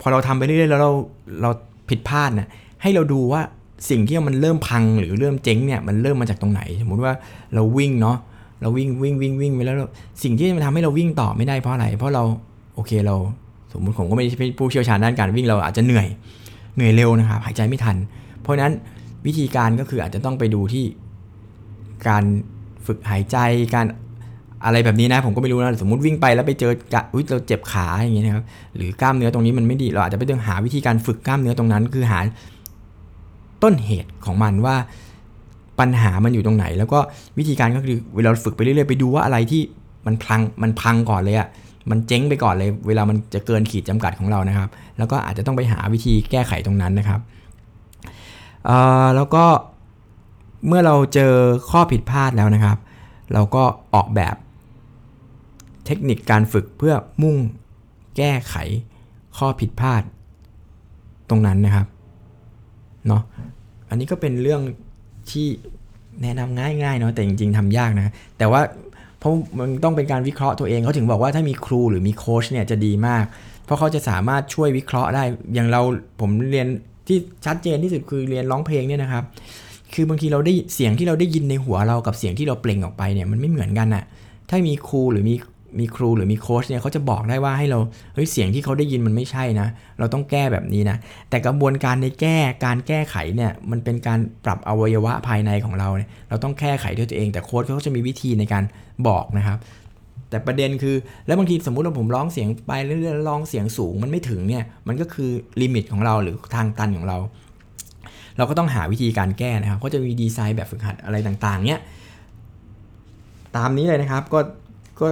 [0.00, 0.92] พอเราทำไปเรื่อยๆแล้วเรา
[1.42, 1.50] เรา
[1.88, 2.48] ผิดพลาดนะ
[2.82, 3.42] ให้เราดูว่า
[3.90, 7.12] สิ่งที่มันเริ่มพังหรือเริ่มเจ๊งเนี่ยมันเริ่มมาจากตรงไหน สมมุติว่า
[7.54, 8.16] เราวิ่งเนาะ
[8.60, 9.76] เราวิ่งวิ่งวิ่งวิ่งไปแล้ว
[10.22, 12.22] สิ่งที่มันทำให้เราวิ่งต่อไม่ได้เพราะอะไร เพราะเรา
[12.74, 13.16] โอเคเรา
[13.72, 16.06] สมมติผมก็ไม่ใช่ผู้เชี่ยวชาญด้านการวิ่งเราอาจจะเหนื่อย
[16.76, 17.96] เหนื่อยเร็วนะครับหายใจไม่ทัน
[18.42, 18.72] เพราะนั้น
[19.26, 20.84] วิธีการก็คืออาจจะต้องไปดูที่
[22.08, 22.24] การ
[22.86, 23.36] ฝึกหายใจ
[23.74, 23.86] การ
[24.64, 28.44] อะไรแบบนี้นะผมก็ไม่รู้นะสมมติวิ่งไปแล้วไปเจอกะอุ้ยเราเจ็บขาอย่างเงี้ยนะครับ
[28.76, 32.20] หรือกล้ามเนื้อตรงนี้มันไม่ดีเราอาจจะไปต้องหาวิธีการฝึกกล้ามเนื้อตรงนั้น คือหา
[33.62, 34.76] ต้นเหตุของมันว่า
[35.80, 36.98] ปัญหามันอยู่ตรงไหน แล้วก็
[37.38, 39.62] วิธีการก็คือเวลาฝึกไปเรื่อยๆไปดูว่าอะไรที่
[40.06, 41.48] มันพังมันพังก่อนเลยอะ
[41.90, 44.68] มันเจ๊งไปก่อนเลย เวลามันจะเกินขีดจำกัดของเรานะครับ
[44.98, 47.20] แล้วก็อาจจะต้องไปหาวิธีแก้ไขตรงนั้นนะครับ
[49.16, 49.44] แล้วก็
[50.66, 51.32] เมื่อเราเจอ
[51.70, 52.78] ข้อผิดพลาดแล้วนะครับ
[53.32, 54.36] เราก็ออกแบบ
[55.86, 57.36] เทคนิคการฝึกเพื่อมุ่ง
[58.16, 58.54] แก้ไข
[59.38, 60.02] ข้อผิดพลาด
[61.30, 61.86] ตรงนั้นนะครับ
[63.06, 63.22] เนาะ
[63.88, 64.62] อันนี้ก็เป็นเรื่อง
[65.32, 65.46] ที่
[66.22, 68.08] แนะนำง่ายๆเนาะแต่จริง ๆทำยากนะ
[68.38, 68.60] แต่ว่า
[69.18, 73.24] เพราะมันต้องเป็นการวิเคราะห์ตัวเองเขาถึงบอกว่าถ้ามีครูหรือมีโค้ชเนี่ยจะดีมาก
[73.64, 75.22] เพราะเขาจะสามารถช่วยวิเคราะห์ได้
[75.54, 75.80] อย่างเรา
[76.20, 76.66] ผมเรียน
[77.06, 79.24] ที่ชัดเจนที่สุดคือเรียนร้องเพลงเนี่ยนะครับ
[79.94, 84.04] คือบางทีเราได้เสียงที่เราได้ยินในหัวเรากับเสียงที่เราเปล่งออกไปเนี่ยมันไม่เหมือนกันอะ
[84.50, 85.34] ถ้ามีครูหรือมี
[85.78, 87.78] มีครูหรือมีโค้ชเนี่ยเขาจะบอกได้ว่าให้เรา
[88.14, 90.96] เฮ้ยเสียงที่เขาได้ยินมันไม่ใช่นะ เราต้องแก้แบบนี้นะ
[91.30, 98.64] แต่กระบวนการในแก้การแก้ไขเนี่ยมันเป็นการปรับอวัยวะภายในของเราเนี่ยเราต้องแก้ไขด้วยตัวเอง แต่โค้ชเขาจะมีวิธีในการ
[99.08, 99.58] บอกนะครับ
[100.30, 105.30] แต่ประเด็นคือแล้วบางทีสมมุติว่าผมร้องเสียงไปเรื่อยๆร้องเสียงสูงมันไม่ถึงเนี่ยมันก็คือ
[105.60, 107.18] ลิมิตของเราหรือทางตันของเรา
[108.36, 111.80] เราก็ต้องหาวิธีการแก้นะครับก็จะมีดีไซน์แบบฝึกหัดอะไรต่างๆเนี่ย
[113.56, 114.40] ตามนี้เลยนะครับก็
[115.00, 115.08] ก็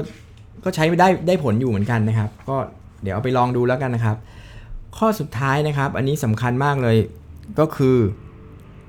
[0.65, 2.57] ก็ใช้ได้ได้ผลอยู่เหมือนกันนะครับ ก็
[3.03, 4.17] เดี๋ยวเอาไปลองดูแล้วกันนะครับ
[4.97, 6.97] ข้อสุดท้ายนะครับ อันนี้สำคัญมากเลย
[7.59, 7.97] ก็คือ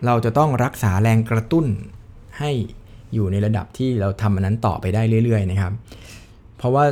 [0.05, 1.65] เราจะต้องรักษาแรงกระตุ้น
[2.39, 2.51] ให้
[3.13, 5.73] อยู่ในระดับที่เราทำอันนั้นต่อไปได้เรื่อย ๆ นะครับ
[6.57, 6.85] เพราะว่า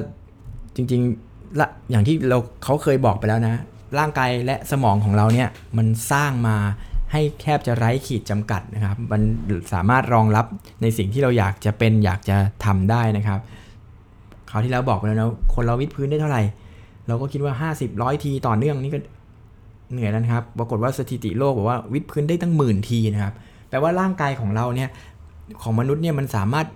[0.76, 3.56] จริงๆละอย่างที่เราเขาเคยบอกไปแล้วนะ
[4.00, 6.58] ร่างกายและสมองของเราเนี่ยมันสร้างมา
[7.12, 9.22] ให้แคบจะไร้ขีดจำกัดนะครับ มัน
[9.74, 10.46] สามารถรองรับ
[10.82, 16.43] ในสิ่งที่เราอยากจะเป็นอยากจะทำได้นะครับาวที่แล้วบอกไปแล้วนะคนเราวิดพื้นได้เท่าไหร่
[17.08, 19.00] เราก็คิดว่า 50ร้อยทีต่อเนื่องนี่ก็
[19.91, 23.34] เหนื่อยแล้วครับ ปรากฏว่าสถิติโลกบอกว่าวิดพื้นได้ตั้งหมื่นทีนะครับ
[23.70, 24.89] แปลว่าร่างกายของเราเนี่ย
[25.62, 26.67] ของมนุษย์เนี่ยมันสามารถ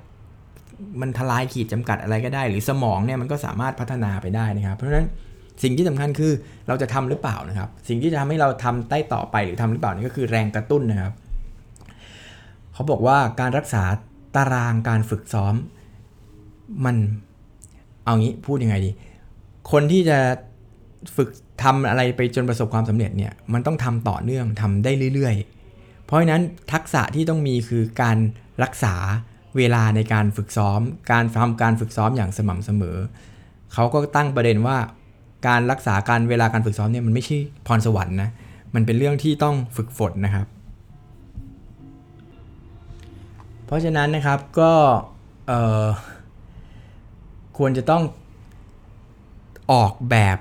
[1.01, 5.07] มันทลายขีดจำกัดอะไรก็ได้ หรือสมองเนี่ยมันก็สามารถพัฒนาไปได้นะครับ เพราะฉะนั้น
[5.63, 6.31] สิ่งที่สำคัญคือ
[6.67, 11.13] เราจะทำหรือเปล่านะครับ สิ่งที่จะทำให้เราทำได้ต่อไปหรือทำหรือเปล่านี่ก็คือแรงกระตุ้นนะครับ
[12.73, 13.83] เขาบอกว่าการรักษา
[14.35, 15.55] ตารางการฝึกซ้อม
[16.85, 16.95] มัน
[18.11, 18.91] เอางี้พูดยังไงดี
[19.71, 20.17] คนที่จะ
[21.15, 21.29] ฝึก
[21.63, 26.41] ทำอะไรไปจนประสบความสำเร็จเนี่ยมันต้องทำต่อเนื่องทำได้เรื่อยๆ เพราะฉะนั้น
[26.73, 28.17] ทักษะที่ต้องมีคือการ
[28.63, 28.95] รักษา
[29.57, 32.97] เวลาในการฝึกซ้อม การทำการฝึกซ้อมอย่างสม่ำเสมอ
[33.73, 34.77] เขาก็ตั้งประเด็นว่า
[35.47, 38.29] การรักษาการเวลาการฝึกซ้อมเนี่ยมันไม่ใช่พรสวรรค์นะ
[38.75, 40.47] มันเป็นเรื่องที่ต้องฝึกฝนนะครับ
[43.65, 44.73] เพราะฉะนั้นนะครับก็
[45.47, 45.85] เออ
[47.61, 48.03] ควรจะต้อง
[49.71, 50.37] ออกแบบ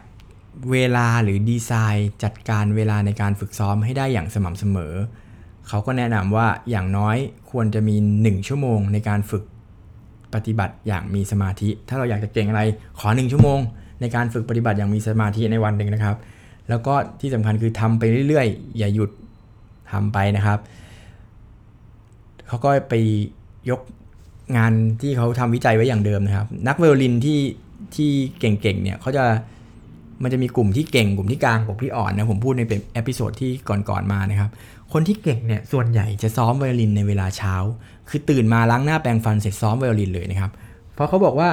[0.73, 4.95] เวลาหรือดีไซน์จัดการเวลาในการฝึกซ้อมให้ได้อย่างสม่ำเสมอ
[5.69, 7.17] เขาก็แนะนำว่าอย่างน้อย
[7.51, 9.45] ควรจะมี 1 ชั่วโมงในการฝึก
[10.35, 12.63] ปฏิบัติอย่างมีสมาธิ ถ้าเราอยากจะเก่งอะไร
[12.99, 13.59] ขอ 1 ชั่วโมง
[14.01, 16.17] ในการฝึกปฏิบัติอย่างมีสมาธิในวันหนึ่งนะครับ
[16.69, 19.11] แล้วก็ที่สำคัญคือทำไปเรื่อยๆ อย่าหยุด
[19.93, 20.59] ทำไปนะครับ
[22.47, 22.95] เขาก็ไป
[23.71, 23.81] ยก
[24.57, 27.41] งานที่เขาทำวิจัยไว้อย่างเดิมนะครับ นักไวโอลินที่
[27.95, 28.11] ที่
[28.41, 29.25] เก่งๆเนี่ยเขาจะ
[30.23, 34.51] มันจะมีกลุ่มที่เก่งกลุ่มที่กลางกลุ่มที่อ่อนนะผมพูดในเป็น episode ที่ก่อนๆมานะครับ
[34.93, 37.55] คนที่เก่งเนี่ยส่วนใหญ่จะซ้อมไวโอลินในเวลาเช้า
[38.09, 40.51] คือตื่นมาล้างหน้าแปรงฟันเสร็จซ้อมไวโอลินเลยนะครับ
[40.95, 41.49] เพราะเขาบอกว่า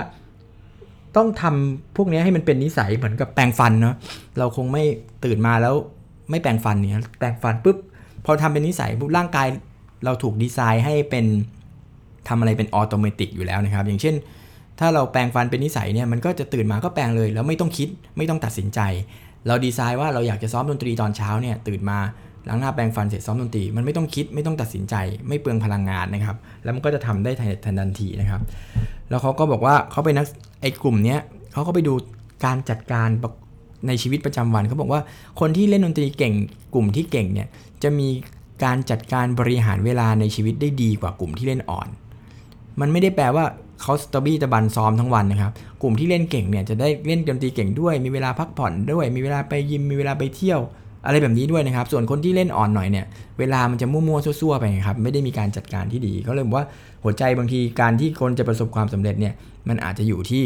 [1.15, 3.95] ต้องทำพวกนี้ให้มันเป็นนิสัยเหมือนกับแปรงฟันเนาะ
[4.39, 4.83] เราคงไม่
[5.25, 5.73] ตื่นมาแล้ว
[6.29, 7.77] ไม่แปรงฟันเนี่ยแปรงฟันปุ๊บ
[8.25, 9.47] พอทำเป็นนิสัยปุ๊บร่างกาย
[10.05, 11.25] เราถูกดีไซน์ให้เป็น
[12.29, 14.15] ทำอะไรเป็น automatic อยู่แล้วนะครับ อย่างเช่น
[14.79, 18.79] ถ้าเราแปรงฟันเป็นนิสัยเนี่ยมันก็จะตื่นมาก็แปรงเลย แล้วไม่ต้องคิดไม่ต้องตัดสินใจ
[19.47, 21.99] เราดีไซน์ว่าเราอยากจะซ้อมดนตรีตอนเช้าเนี่ยตื่นมา
[22.49, 24.95] ล้างหน้าแปรงฟันเสร็จซ้อมดนตรีมันไม่ต้องคิดไม่ต้องตัดสินใจ
[25.27, 27.31] ไม่เปลืองพลังงานนะครับ แล้วมันก็จะทำได้
[27.65, 28.41] ทันทันทีนะครับ
[29.09, 30.25] แล้วเขาก็บอกว่าเขาไปนัก
[30.61, 31.19] ไอ้กลุ่มเนี้ย
[31.53, 31.93] เขาก็ไปดู
[32.45, 33.09] การจัดการ
[33.87, 35.01] ในชีวิตประจำวันเขาบอกว่า
[35.39, 36.33] คนที่เล่นดนตรีเก่ง
[36.73, 37.47] กลุ่มที่เก่งเนี่ย
[37.83, 38.07] จะมี
[38.63, 41.87] การจัดการบริหารเวลาในชีวิตได้ดีกว่ากลุ่มที่เล่นอ่อน
[42.81, 43.45] มันไม่ได้แปลว่า
[43.81, 50.59] เขาสตอบี้ตะบันซ้อมทั้งวันนะครับ กลุ่มที่เล่นเก่งเนี่ยจะได้เล่นดนตรีเก่งด้วย มีเวลาพักผ่อนด้วย มีเวลาไปยิม มีเวลาไปเที่ยว
[51.05, 53.05] อะไรแบบนี้ด้วยนะครับ ส่วนคนที่เล่นอ่อนหน่อยเนี่ย
[53.39, 56.65] เวลามันจะมั่วๆซั่วๆไปครับ ไม่ได้มีการจัดการที่ดีเขาเลยบอกว่า
[57.03, 59.33] หัวใจบางทีการที่คนจะประสบความสำเร็จเนี่ย
[59.69, 60.43] มันอาจจะอยู่ที่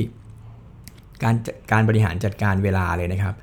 [1.23, 1.35] การ
[1.71, 3.35] การบริหารจัดการเวลาเลยนะครับ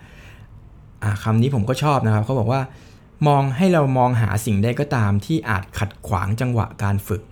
[1.23, 2.61] คำนี้ผมก็ชอบนะครับ เขาบอกว่า
[3.29, 7.23] มองให้เรามองหาสิ่งใดก็ตามที่อาจขัดขวางจังหวะการฝึก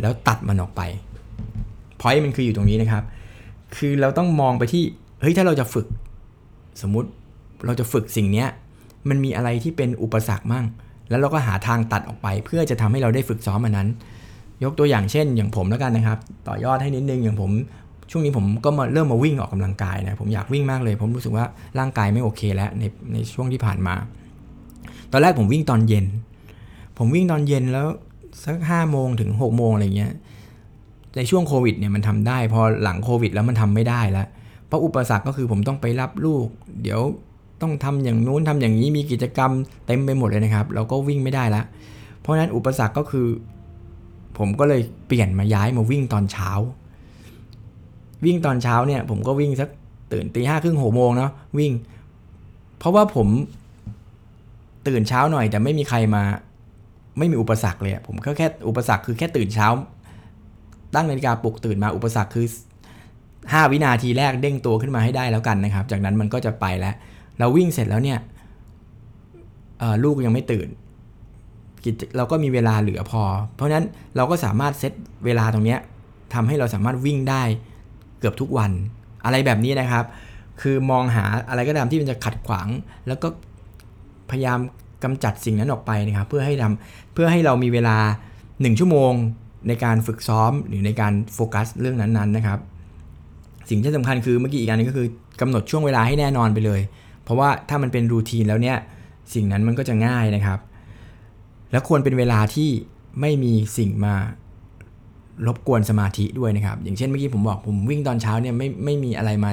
[0.00, 0.82] แล้วตัดมันออกไป
[2.00, 3.04] พอยต์มันคืออยู่ตรงนี้นะครับ
[3.76, 4.82] คือเราต้องมองไปที่
[5.20, 5.86] เฮ้ยถ้าเราจะฝึก
[6.82, 7.08] สมมุติ
[7.66, 8.44] เราจะฝึกสิ่งนี้
[9.08, 10.64] มันมีอะไรที่เป็นอุปสรรคมั่ง
[11.10, 13.88] แล้วเราก็หาทางตัดออกไป เพื่อจะทำให้เราได้ฝึกซ้อมมันนั้น
[14.64, 17.50] ยกตัวอย่างเช่น อย่างผมแล้วกันนะครับ ต่อยอดให้นิดนึงอย่างผม
[18.10, 21.44] ช่วงนี้ผมก็มาเริ่มมาวิ่งออกกำลังกายนะผมอยากวิ่งมากเลย ผมรู้สึกว่า
[21.78, 23.94] ร่างกายไม่โอเคแล้วในในช่วงที่ผ่านมา
[25.12, 26.06] ตอนแรกผมวิ่งตอนเย็น
[26.98, 27.86] ผมวิ่งตอนเย็นแล้ว
[28.44, 30.12] สักห้าโมงถึงหกโมงอะไรเงี้ย
[31.16, 34.26] ในช่วงโควิดเนี่ยมันทำได้ พอหลังโควิดแล้วมันทำไม่ได้แล้ว
[34.66, 36.46] เพราะอุปสรรคก็คือผมต้องไปรับลูก
[36.82, 37.00] เดี๋ยว
[37.60, 39.50] ต้องทำอย่างนู้นทำอย่างนี้มีกิจกรรม
[39.86, 41.64] เต็มไปหมดเลยนะครับ เราก็วิ่งไม่ได้ล้ว
[42.20, 43.26] เพราะฉะนั้นอุปสรรคก็คือ
[44.38, 46.50] ผมก็เลยเปลี่ยนมาย้ายมาวิ่งตอนเช้า
[48.24, 49.68] วิ่งตอนเช้าเนี่ย ผมก็วิ่งสัก
[50.12, 51.72] ตื่นตีห้าครึ่งหกโมงเนาะวิ่ง
[52.78, 53.28] เพราะว่าผม
[54.88, 56.22] ตื่นเช้าหน่อยแต่ไม่มีใครมา
[57.18, 59.68] ไม่มีอุปสรรคเลยผมก็แค่อุปสรรคคือแค่ตื่นเช้า
[60.94, 62.46] ตั้งนาฬิกาปลุกตื่นมาอุปสรรคคือ
[63.10, 66.94] 5 วินาทีแรกเด้งตัวขึ้นมาให้ได้แล้วกันนะครับ จากนั้นมันก็จะไปแล้ว
[67.38, 68.18] เราวิ่งเสร็จแล้วเนี่ย
[70.04, 70.68] ลูกยังไม่ตื่น
[72.16, 73.22] เราก็มีเวลาเหลือพอ
[73.54, 74.92] เพราะฉะนั้นเราก็สามารถเซต
[75.24, 75.76] เวลาตรงนี้
[76.34, 77.42] ทำให้เราสามารถวิ่งได้
[78.18, 78.70] เกือบทุกวัน
[79.24, 80.04] อะไรแบบนี้นะครับ
[80.60, 82.68] คือมองหาอะไรก็ตามที่มันจะขัดขวาง
[83.06, 83.28] แล้วก็
[84.30, 84.58] พยายาม
[85.04, 87.96] กำจัดสิ่งนั้นออกไปนะครับ เพื่อให้ทำเพื่อให้เรามีเวลา
[88.42, 89.12] 1 ชั่วโมง
[89.68, 92.58] ในการฝึกซ้อมหรือในการโฟกัสเรื่องนั้นๆนะครับ
[93.70, 95.06] สิ่งที่สำคัญคือเมื่อกี้อีกอันนึงก็คือ
[95.40, 96.80] กำหนดช่วงเวลาให้แน่นอนไปเลย
[97.24, 98.76] เพราะว่าถ้ามันเป็นรูทีนแล้วเนี่ย
[99.34, 100.58] สิ่งนั้นมันก็จะง่ายนะครับ
[101.70, 102.70] แล้วควรเป็นเวลาที่
[103.20, 104.14] ไม่มีสิ่งมา
[105.46, 109.50] รบกวนสมาธิด้วยนะครับ อย่างเช่นเมื่อกี้ผมบอกผมวิ่งตอนเช้าเนี่ยไม่ไม่มีอะไรมา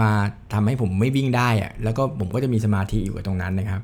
[0.00, 0.10] มา
[0.52, 3.80] ทำให้ผมไม่วิ่งได้อะแล้วก็ผมก็จะมีสมาธิอยู่กับตรงนั้นนะครับ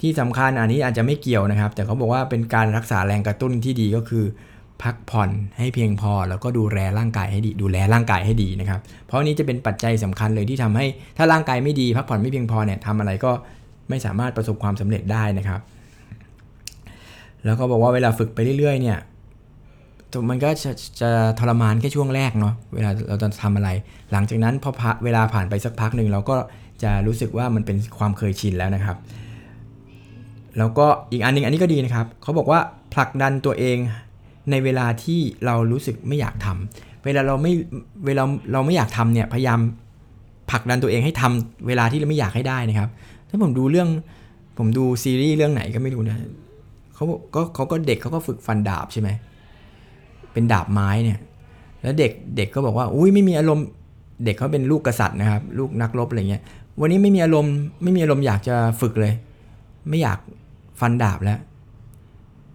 [0.00, 4.24] ที่สำคัญอันนี้อาจจะไม่เกี่ยวนะครับ แต่เขาบอกว่าเป็นการรักษาแรงกระตุ้นที่ดีก็คือ
[4.82, 10.86] พักผ่อนให้เพียงพอ แล้วก็ดูแลร่างกายให้ดีดูแลร่างกายให้ดีนะครับ เพราะนี้จะเป็นปัจจัยสำคัญเลยที่ทำให้
[11.16, 13.32] ถ้าร่างกายไม่ดี พักผ่อนไม่เพียงพอเนี่ยทำอะไรก็
[13.88, 15.60] ไม่สามารถประสบความสำเร็จได้นะครับ
[17.44, 18.98] แล้วก็บอกว่าเวลาฝึกไปเรื่อยๆ เนี่ย
[20.30, 23.68] มันก็จะจะทรมานแค่ช่วงแรกเนาะเวลาเราจะทำอะไร
[24.12, 24.70] หลังจากนั้นพอ
[25.04, 26.36] เวลาผ่านไปสักพักหนึ่งเราก็
[26.82, 28.96] จะรู้สึกว่ามันเป็นความเคยชินแล้วนะครับ
[30.58, 32.60] แล้วก็อีกอันนึงอันนี้ก็ดีนะครับ เขาบอกว่า
[32.94, 33.76] ผลักดันตัวเอง
[34.50, 37.52] ในเวลาที่เรารู้สึกไม่อยากทำเวลาเราไม่
[38.06, 39.60] เวลาเราไม่อยากทำเนี่ยพยายาม
[40.50, 42.90] ผลักดันตัวเองให้ทำเวลาที่เราไม่อยากให้ได้นะครับ
[43.28, 43.88] ถ้าผมดูเรื่อง
[44.58, 46.16] ผมดูซีรีส์เรื่องไหนก็ไม่รู้นะ
[46.94, 49.08] เขาก็เขาก็เด็กเขาก็ฝึกฟันดาบใช่ไหม
[50.32, 51.18] เป็นดาบไม้เนี่ย
[51.82, 53.66] แล้วเด็กเด็กก็บอกว่าอุ้ยไม่มีอารมณ์
[54.24, 56.42] เด็กเขาเป็นลูกกษัตริย์นะครับ ลูกนักรบอะไรเงี้ย
[56.80, 59.12] วันนี้ไม่มีอารมณ์ไม่มีอารมณ์อยากจะฝึกเลย
[59.88, 60.18] ไม่อยาก
[60.80, 61.38] ฟันดาบแล้ว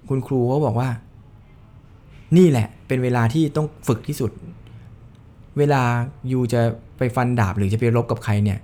[0.10, 0.90] คุณครูเขาบอกว่า
[2.38, 4.32] นี่แหละ เป็นเวลาที่ต้องฝึกที่สุด
[5.58, 5.82] เวลา
[6.32, 6.62] ยูจะ
[6.98, 8.60] ไปฟันดาบหรือจะไปรบกับใครเนี่ย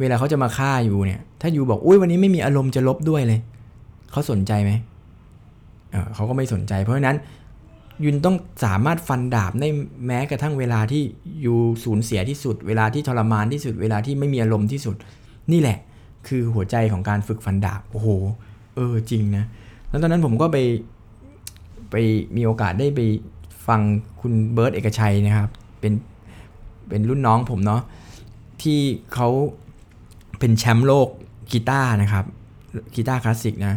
[0.00, 3.40] เวลาเขาจะมาฆ่าอยู่เนี่ย ถ้ายูบอกอุ้ยวันนี้ไม่มีอารมณ์จะลบด้วยเลย
[4.10, 4.72] เขาสนใจไหม
[5.90, 7.16] เเขาก็ไม่สนใจ เพราะฉะนั้น
[8.04, 9.68] ยุนต้องสามารถฟันดาบได้
[10.06, 11.02] แม้กระทั่งเวลาที่
[11.44, 14.96] ยูสูญเสียที่สุด เวลาที่ทรมานที่สุด เวลาที่ไม่มีอารมณ์ที่สุด
[15.52, 15.78] นี่แหละ
[16.28, 18.08] คือหัวใจของการฝึกฟันดาบโอ้โห
[18.74, 19.44] เออจริงนะ
[19.88, 20.58] แล้วตอนนั้นผมก็ไป
[21.90, 21.94] ไป
[22.36, 23.00] มีโอกาสได้ไป
[23.66, 23.80] ฟัง
[24.20, 25.92] คุณเบิร์ตเอกชัยนะครับ เป็น
[26.88, 27.82] เป็นรุ่นน้องผมเนาะ
[28.62, 28.78] ที่
[29.14, 29.28] เขา
[30.38, 31.08] เป็นแชมป์โลก
[31.52, 32.24] กีตาร์นะครับ
[32.94, 33.74] กีตาร์คลาสสิกนะ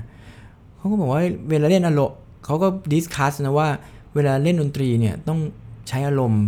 [0.76, 3.70] เขาก็บอกว่าเวลาเล่นอารมณ์เขาก็ discuss นะว่า
[4.16, 5.40] เวลาเล่นดนตรีเนี่ยต้อง
[5.88, 6.44] ใช้อารมณ์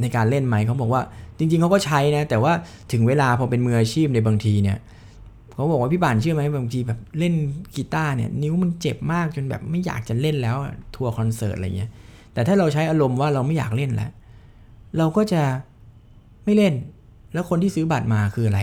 [0.00, 1.02] ในการเล่นไหมเขาบอกว่า
[1.38, 2.52] จริงๆเขาก็ใช้นะ แต่ว่า
[2.92, 4.78] ถึงเวลาพอเป็นมืออาชีพในบางทีเนี่ย
[5.52, 7.34] เขาบอกว่าพี่บานเชื่อไหมบางทีแบบเล่น
[7.76, 10.56] กีตาร์เนี่ยนิ้วมันเจ็บมากจนแบบไม่อยากจะเล่นแล้ว
[10.96, 11.90] ทัวร์คอนเสิร์ตอะไรเงี้ย
[12.32, 14.10] แต่ถ้าเราใช้อารมณ์ว่าเราไม่อยากเล่นแล้ว
[14.98, 15.42] เราก็จะ
[16.44, 16.74] ไม่เล่น
[17.32, 18.60] แล้วคนที่ซื้อบัตรมาคืออะไร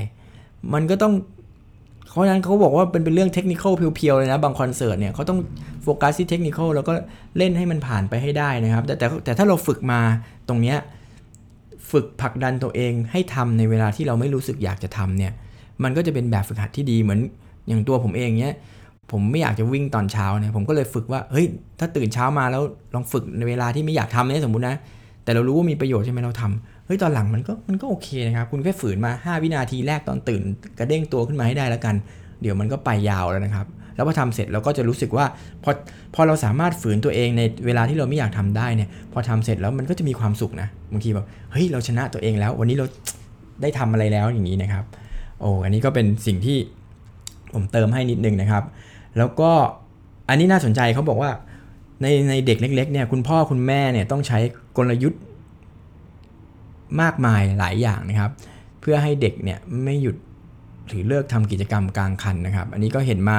[0.73, 1.13] มันก็ต้อง
[2.11, 3.63] เพราะนั้นเขาบอกว่าเป็นเป็นเรื่องเทคนิค
[3.95, 5.39] เพียวๆเลยนะ บางคอนเสิร์ตเนี่ยเขาต้อง
[5.83, 6.93] โฟกัสที่เทคนิคแล้วก็
[7.37, 9.99] เล่นให้มันผ่านไปให้ได้นะครับ แต่แต่แต่ถ้าเราฝึกมา
[10.47, 10.77] ตรงเนี้ย
[11.93, 15.31] ฝึกผลักดันตัวเองให้ทำในเวลาที่เราไม่รู้สึกอยากจะทำเนี่ย
[15.83, 17.19] มันก็จะเป็นแบบฝึกหัดที่ดีเหมือน
[17.67, 18.55] อย่างตัวผมเองเนี้ย
[19.11, 21.45] ผมไม่อยากจะวิ่งตอนเช้าเนี่ยผมก็เลยฝึกว่าเฮ้ย
[21.79, 22.61] ถ้าตื่นเช้ามาแล้ว
[22.93, 24.75] ลองฝึกในเวลาที่ไม่อยากทำเนี่ยสมมุตินะ
[25.23, 30.41] แต่เรารู้ว่ามีประโยชน์ใช่ไหมเราทำเฮ้ยตอนหลังมันก็มันก็โอเคนะครับ คุณแค่ฝืนมา 5 วินาทีแรกตอนตื่น
[30.79, 31.95] กระเด้งตัวขึ้นมาให้ได้แล้วกัน
[32.41, 35.25] เดี๋ยวมันก็ไปยาวแล้วนะครับ แล้วพอทำเสร็จเราก็จะรู้สึกว่า
[35.63, 35.71] พอ
[36.15, 42.85] พอเราสามารถฝืนตัวเองในเวลาที่เราไม่อยากทำได้เนี่ยพอทำเสร็จแล้วมันก็จะมีความสุขนะบางทีแบบเฮ้ยเราชนะตัวเองแล้ว วันนี้เรา
[43.61, 44.85] ได้ทำอะไรแล้วอย่างนี้นะครับ
[45.39, 46.57] โอ้อันนี้ก็เป็นสิ่งที่
[47.53, 48.63] ผมเติมให้นิดนึงนะครับ
[49.17, 49.51] แล้วก็
[50.29, 51.31] อันนี้น่าสนใจเขาบอกว่า
[52.01, 54.39] ในในเด็กเล็กๆเนี่ยคุณพ่อคุณแม่เนี่ยต้องใช้
[54.77, 55.21] กลยุทธ์
[57.01, 58.31] มากมายหลายอย่างนะครับ
[58.81, 60.15] เพื่อให้เด็กเนี่ยไม่หยุด
[60.87, 63.37] หรือเลิกทำกิจกรรมกลางคันนะครับ อันนี้ก็เห็นมา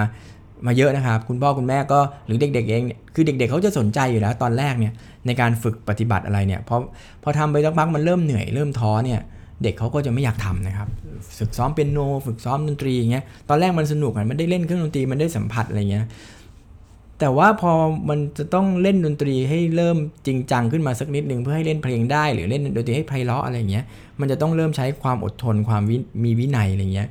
[0.67, 2.83] มาเยอะนะครับ คุณพ่อคุณแม่ก็หรือเด็ก ๆ เอง
[3.15, 4.93] คือเด็ก ๆเขาจะสนใจอยู่แล้วตอนแรกเนี่ย
[5.27, 6.77] ในการฝึกปฏิบัติอะไรเนี่ยพอ
[7.23, 9.21] พอทำไปสักพักมันเริ่มเหนื่อยเริ่มท้อเนี่ย
[9.63, 10.89] เด็กเขาก็จะไม่อยากทำนะครับ
[11.39, 16.07] ฝึกซ้อมเปียโน ฝึกซ้อมดนตรีอย่างเงี้ยตอนแรกมันสนุกมันได้เล่นเครื่องดนตรีมันได้สัมผัสอะไรเงี้ย
[17.21, 17.73] แต่ว่าพอ
[18.09, 19.97] มันจะต้องเล่นดนตรีให้เริ่ม
[20.27, 23.85] จริงจังขึ้นมาสักนิดหนึ่งเพื่อให้เล่นเพลงได้หรือเล่นดนตรีให้ไพเราะอะไรเงี้ย
[24.21, 25.83] มันจะต้องเริ่มใช้ความอดทนความ
[26.25, 27.09] มีวินัยอะไรเงี้ย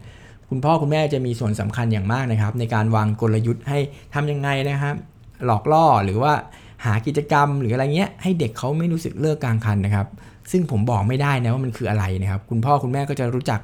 [0.53, 3.79] คุณพ่อคุณแม่จะมีส่วนสำคัญอย่างมากนะครับ ในการวางกลยุทธ์ให้
[4.13, 4.95] ทำยังไงนะครับ
[5.45, 6.33] หลอกล่อหรือว่า
[6.85, 10.07] หากิจกรรมหรืออะไรเงี้ยให้เด็กเขาไม่รู้สึกเลิกกลางคันนะครับ
[10.51, 13.61] ซึ่งผมบอกไม่ได้นะว่ามันคืออะไรนะครับ คุณพ่อคุณแม่ก็จะรู้จัก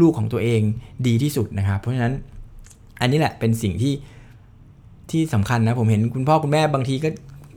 [0.00, 0.60] ลูกของตัวเอง
[1.06, 2.14] ดีที่สุดนะครับ เพราะฉะนั้น
[3.00, 3.94] อันนี้แหละเป็นสิ่งที่
[5.10, 7.08] ที่สำคัญนะผมเห็นคุณพ่อคุณแม่บางทีก็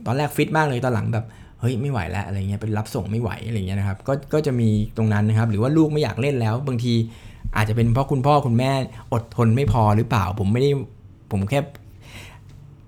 [0.06, 1.24] ตอนแรกฟิตมากเลยตอนหลังแบบ
[1.60, 6.94] เฮ้ยไม่ไหวแล้วอะไรเงี้ยเป็นรับส่งไม่ไหวอะไรเงี้ยนะครับก็ก็จะมีตรงนั้นนะครับ หรือว่าลูกไม่อยากเล่นแล้ว บางที
[7.56, 8.70] อาจจะเป็นเพราะคุณพ่อคุณแม่
[9.12, 10.70] อดทนไม่พอหรือเปล่า ผมไม่ได้
[11.32, 11.60] ผมแค่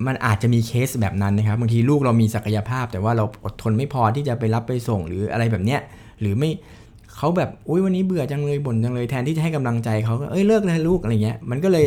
[0.06, 5.80] มันอาจจะมีเคสแบบนั้นนะครับบางทีลูกเรามีศักยภาพ แต่ว่าเราอดทนไม่พอที่จะไปรับไปส่งหรืออะไรแบบเนี้ย
[6.20, 6.50] หรือไม่
[7.16, 11.86] เขาแบบอุ้ยวันนี้เบื่อจังเลยบ่นจังเลยแทนที่จะให้กำลังใจเขาก็เอ้ยเลิกเลยลูกอะไรเงี้ยมันก็เลย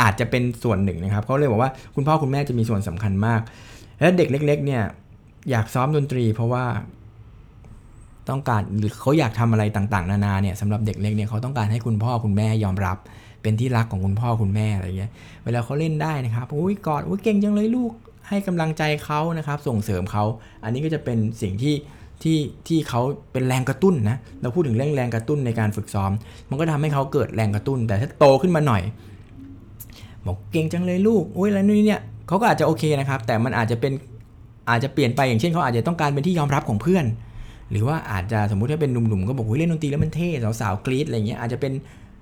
[0.00, 3.40] อาจจะเป็นส่วนหนึ่งนะครับเขาเลยบอกว่าคุณพ่อคุณแม่จะมีส่วนสำคัญมาก
[4.00, 4.82] แล้วเด็กเล็ก ๆ เนี่ย
[5.50, 6.64] อยากซ้อมดนตรี เพราะว่า
[8.30, 12.96] ต้องการหรือเขาอยากทำอะไรต่างๆ นานาเนี่ยสำหรับเด็กเล็กเนี่ยเขาต้องการให้คุณพ่อคุณแม่ยอมรับ
[13.42, 15.10] เป็นที่รักของคุณพ่อคุณแม่อะไรเงี้ย
[15.44, 17.92] เวลาเขาเล่นได้นะครับอุ้ยกอดอุ้ยเก่งจังเลยลูก
[18.28, 20.24] ให้กำลังใจเขานะครับ ส่งเสริมเขา
[20.64, 21.74] อันนี้ก็จะเป็นสิ่งที่
[22.22, 22.38] ที่
[22.68, 23.00] ที่เขา
[23.32, 26.12] เป็นแรงกระตุ้นนะเราพูดถึงเรื่องแรงกระตุ้นในการฝึกซ้อม
[26.50, 28.82] มันก็ทำให้เขาเกิดแรงกระตุ้น แต่ถ้าโตขึ้นมาหน่อย
[30.26, 33.92] บอกเก่งจังเลยลูกโอ้ยแล้วนี่เนี่ยเขาก็อาจจะโอเคนะครับ แต่มันอาจจะเป็น
[34.70, 37.04] อาจจะเปลี่ยนไปอย่างเช่นเขาอาจจะต้องการเป็นที่ยอมรับของเพื่อน
[37.70, 40.28] หรือว่าอาจจะสมมุติถ้าเป็นหนุ่มๆก็บอกว่าเล่นดนตรีแล้วมันเท่
[40.60, 41.72] สาวๆกรี๊ดอะไรเงี้ยอาจจะเป็น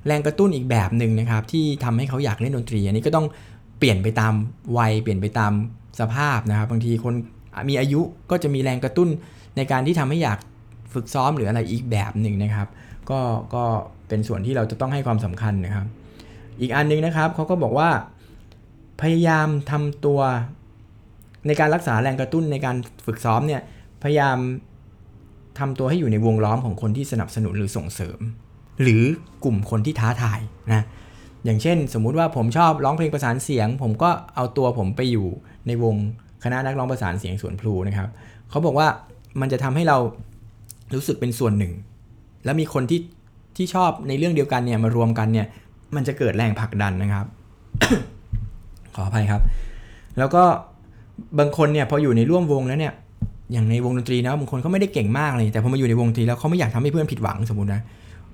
[0.06, 3.26] แรงกระตุ้นอีกแบบหนึ่งนะครับที่ทำให้เขาอยากเล่นดนตรี อันนี้ก็ต้อง
[3.78, 4.34] เปลี่ยนไปตาม
[4.78, 5.52] วัยเปลี่ยนไปตาม
[6.00, 7.14] สภาพนะครับบางทีคน
[7.68, 9.08] มีอายุก็จะมีแรงกระตุ้น
[9.56, 10.38] ในการที่ทำให้อยาก
[10.94, 12.68] ฝึกซ้อมหรืออะไรอีกแบบหนึ่งนะครับ
[13.10, 13.20] ก็
[13.54, 13.64] ก็
[14.08, 15.86] เป็นส่วนที่เราจะต้องให้ความสำคัญนะครับ
[16.60, 17.90] อีกอันนึงนะครับเขาก็บอกว่า
[19.02, 20.20] พยายามทำตัว
[21.46, 23.62] ในการรักษาแรงกระตุ้นในการฝึกซ้อมเนี่ย
[24.02, 24.38] พยายาม
[25.58, 28.18] ทำตัวให้อยู่ในวงล้อมของคนที่สนับสนุนหรือส่งเสริม
[28.82, 29.02] หรือ
[29.44, 30.40] กลุ่มคนที่ท้าทาย
[30.72, 30.84] นะ
[31.44, 35.26] อย่างเช่น สมมุติว่าผมชอบร้องเพลงประสานเสียง ผมก็เอาตัวผมไปอยู่
[35.66, 35.94] ในวง
[36.44, 38.08] คณะนักร้องประสานเสียงสวนพลูนะครับ
[38.50, 38.88] เขาบอกว่า
[39.40, 39.96] มันจะทำให้เรา
[40.94, 41.72] รู้สึกเป็นส่วนหนึ่ง
[42.44, 43.00] แล้วมีคนที่
[43.56, 45.46] ที่ชอบในเรื่องเดียวกันเนี่ยมารวมกันเนี่ย
[45.96, 47.26] มันจะเกิดแรงผลักดันนะครับ
[48.94, 49.42] ขออภัยครับ
[50.18, 50.42] แล้วก็
[51.38, 52.94] บางคนเนี่ยพออยู่ในร่วมวงแล้วเนี่ย
[53.52, 57.80] อย่างในวงดนตรีนะบางคนเขาไม่ได้เก่งมากเลยแต่พอมาอยู่ในวงดนตรีแล้วเขาไม่อยากทำให้เพื่อนผิดหวังสมมตินะ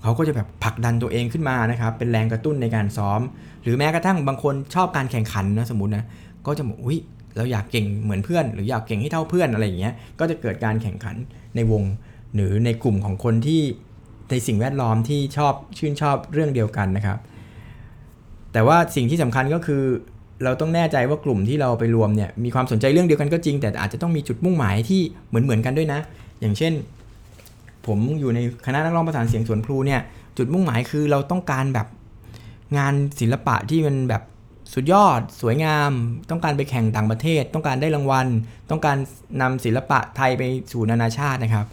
[0.02, 3.20] เขาก็จะแบบผลักดันตัวเองขึ้นมานะครับเป็นแรงกระตุ้นในการซ้อม
[3.62, 6.04] หรือแม้กระทั่งบางคนชอบการแข่งขันนะสมมตินะ
[6.46, 6.98] ก็จะบอกอุ้ย
[7.36, 11.16] เราอยากเก่งเหมือนเพื่อน หรืออยากเก่งให้เท่าเพื่อนอะไรอย่างเงี้ยก็จะเกิดการแข่งขัน
[11.56, 11.82] ในวง
[12.34, 13.62] หรือในกลุ่มของคนที่
[14.30, 17.18] ในสิ่งแวดล้อมที่ชอบชื่นชอบเรื่องเดียวกันนะครับ
[18.52, 19.82] แต่ว่าสิ่งที่สำคัญก็คือ
[20.44, 26.00] เราต้องแน่ใจว่ากลุ่มที่เราไปรวมเนี่ยมีความสนใจเรื่องเดียวกันก็จริง แต่อาจจะต้องมีจุดมุ่งหมายที่เหมือนเหมือนกันด้วยนะ
[26.40, 26.72] อย่างเช่น
[27.86, 30.00] ผมอยู่ในคณะนักร้องประสานเสียงสวนพลูเนี่ย
[30.38, 31.86] จุดมุ่งหมายคือเราต้องการแบบ
[32.78, 34.22] งานศิลปะที่มันแบบ
[34.74, 35.90] สุดยอดสวยงาม
[36.30, 38.26] ต้องการไปแข่งต่างประเทศ ต้องการได้รางวัล
[38.70, 38.96] ต้องการ
[39.40, 40.42] นำศิลปะไทยไป
[40.72, 41.66] สู่นานาชาตินะครับ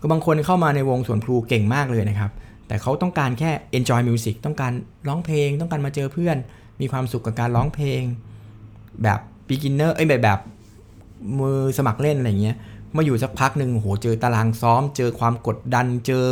[0.00, 2.30] ก็บางคนเข้ามาในวงสวนพลูเก่งมากเลยนะครับ
[2.68, 4.72] แต่เขาต้องการแค่ enjoy music ต้องการ
[5.08, 6.36] ร้องเพลง ต้องการมาเจอเพื่อน
[6.80, 8.02] มีความสุขกับการร้องเพลง
[9.02, 10.40] แบบ beginner เอ้ยแบบแบบ
[11.40, 12.56] มือสมัครเล่นอะไรเงี้ย
[12.96, 16.24] มาอยู่สักพักหนึ่งโหเจอตารางซ้อม เจอความกดดันเจอ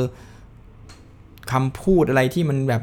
[1.52, 2.82] คำพูดอะไรที่มันแบบ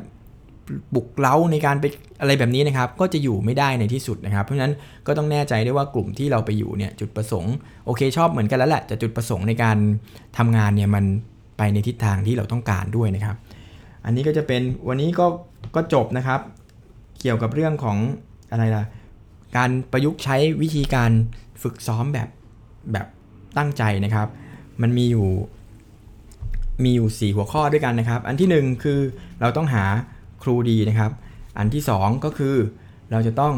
[0.95, 1.85] บุกเล้าในการไป
[2.21, 4.73] อะไรแบบนี้นะครับ ก็จะอยู่ไม่ได้ในที่สุดนะครับ เพราะฉะนั้น
[5.07, 7.53] ก็ต้องแน่ใจได้ว่ากลุ่มที่เราไปอยู่เนี่ยจุดประสงค์
[7.85, 9.77] โอเคชอบเหมือนกันแล้วแหละแต่จุดประสงค์ในการ
[10.37, 11.05] ทำงานเนี่ยมัน
[11.57, 13.35] ไปในทิศทางที่เราต้องการด้วยนะครับ
[14.05, 15.25] อันนี้ก็จะเป็นวันนี้ก็
[15.75, 16.39] ก็จบนะครับ
[17.21, 17.97] เกี่ยวกับเรื่องของ
[18.51, 18.83] อะไรล่ะ
[19.57, 21.11] การประยุกต์ใช้วิธีการ
[21.63, 22.29] ฝึกซ้อมแบบ
[22.91, 23.07] แบบ
[23.57, 24.27] ตั้งใจนะครับ
[24.81, 25.29] มันมีอยู่
[26.83, 28.99] มีอยู่ 4 หัวข้อด้วยกันนะครับ อันที่ 1 คือ
[29.41, 29.83] เราต้องหา
[30.43, 31.11] ครูดีนะครับ
[31.57, 32.55] อันที่ 2 ก็คือ
[33.11, 33.55] เราจะต้อง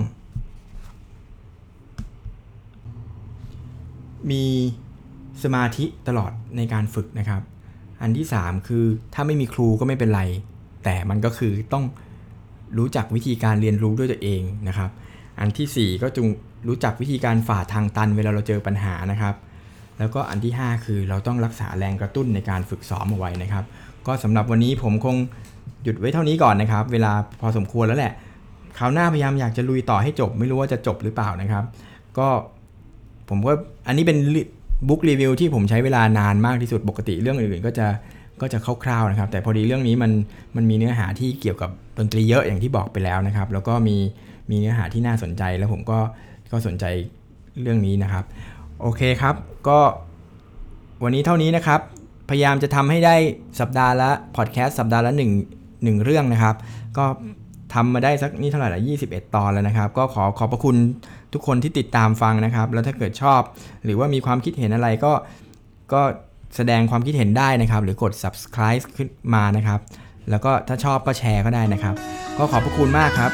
[4.31, 4.43] มี
[5.43, 7.41] สมาธิตลอดในการฝึกนะครับ
[8.01, 10.21] อันที่ 3 คือถ้าไม่มีครูก็ไม่เป็นไร
[10.83, 11.83] แต่มันก็คือต้อง
[12.77, 14.89] รู้จักวิธีการเรียนรู้ด้วยตัวเองนะครับ
[15.39, 16.27] อันทีสี่ 4 ก็จง
[16.67, 19.35] รู้จักวิธีการฝ่าทางตันเวลาเราเจอปัญหานะครับ
[19.99, 23.63] แล้วก็อันที่ 5 คือเราต้องรักษาแรงกระตุ้นในการฝึกซ้อมเอาไว้นะครับ
[24.07, 25.15] ก็สำหรับวันนี้ผมคง
[25.83, 28.13] หยุดไว้เท่านี้ก่อนนะครับ เวลาพอสมควรแล้วแหละ
[28.77, 31.63] คราวหน้าพยายามอยากจะลุยต่อให้จบ ไม่รู้ว่าจะจบหรือเปล่านะครับ
[32.17, 32.27] ก็
[33.29, 33.53] ผมก็
[33.87, 34.17] อันนี้เป็น
[34.87, 37.87] บุ๊กรีวิวที่ผมใช้เวลานานมากที่สุดปกติเรื่องอื่นๆ ก็จะ
[38.41, 40.11] ก็จะคร่าวๆนะครับ แต่พอดีเรื่องนี้มัน
[40.55, 43.97] มันมีเนื้อหาที่เกี่ยวกับดนตรีเยอะอย่างที่บอกไปแล้วนะครับ แล้วก็มี
[44.49, 45.99] มีเนื้อหาที่น่าสนใจแล้วผมก็
[46.51, 46.85] ก็สนใจ
[47.61, 48.23] เรื่องนี้นะครับ
[48.81, 49.35] โอเคครับ
[49.67, 49.79] ก็
[51.03, 51.79] วันนี้เท่านี้นะครับ
[52.29, 53.15] พยายามจะทำให้ได้
[53.59, 56.55] สัปดาห์ละพอดแคสต์สัปดาห์ละ1 1เรื่องนะครับ
[56.97, 57.05] ก็
[57.73, 60.75] ทำมาได้สักนี่เท่าไหร่ละ21 ตอนแล้วนะครับ ก็ขอขอบพระคุณ
[61.33, 63.41] ทุกคนที่ติดตามฟังนะครับ แล้วถ้าเกิดชอบ
[63.85, 65.13] หรือว่ามีความคิดเห็นอะไรก็
[65.93, 66.01] ก็
[66.55, 69.79] แสดงความคิดเห็นได้นะครับ หรือกด subscribe ขึ้นมานะครับ
[70.29, 71.95] แล้วก็ถ้าชอบก็แชร์ก็ได้นะครับ
[72.37, 73.31] ก็ขอบพระคุณมากครับ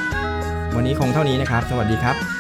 [0.76, 2.37] วันนี้คงเท่านี้นะครับ สวัสดีครับ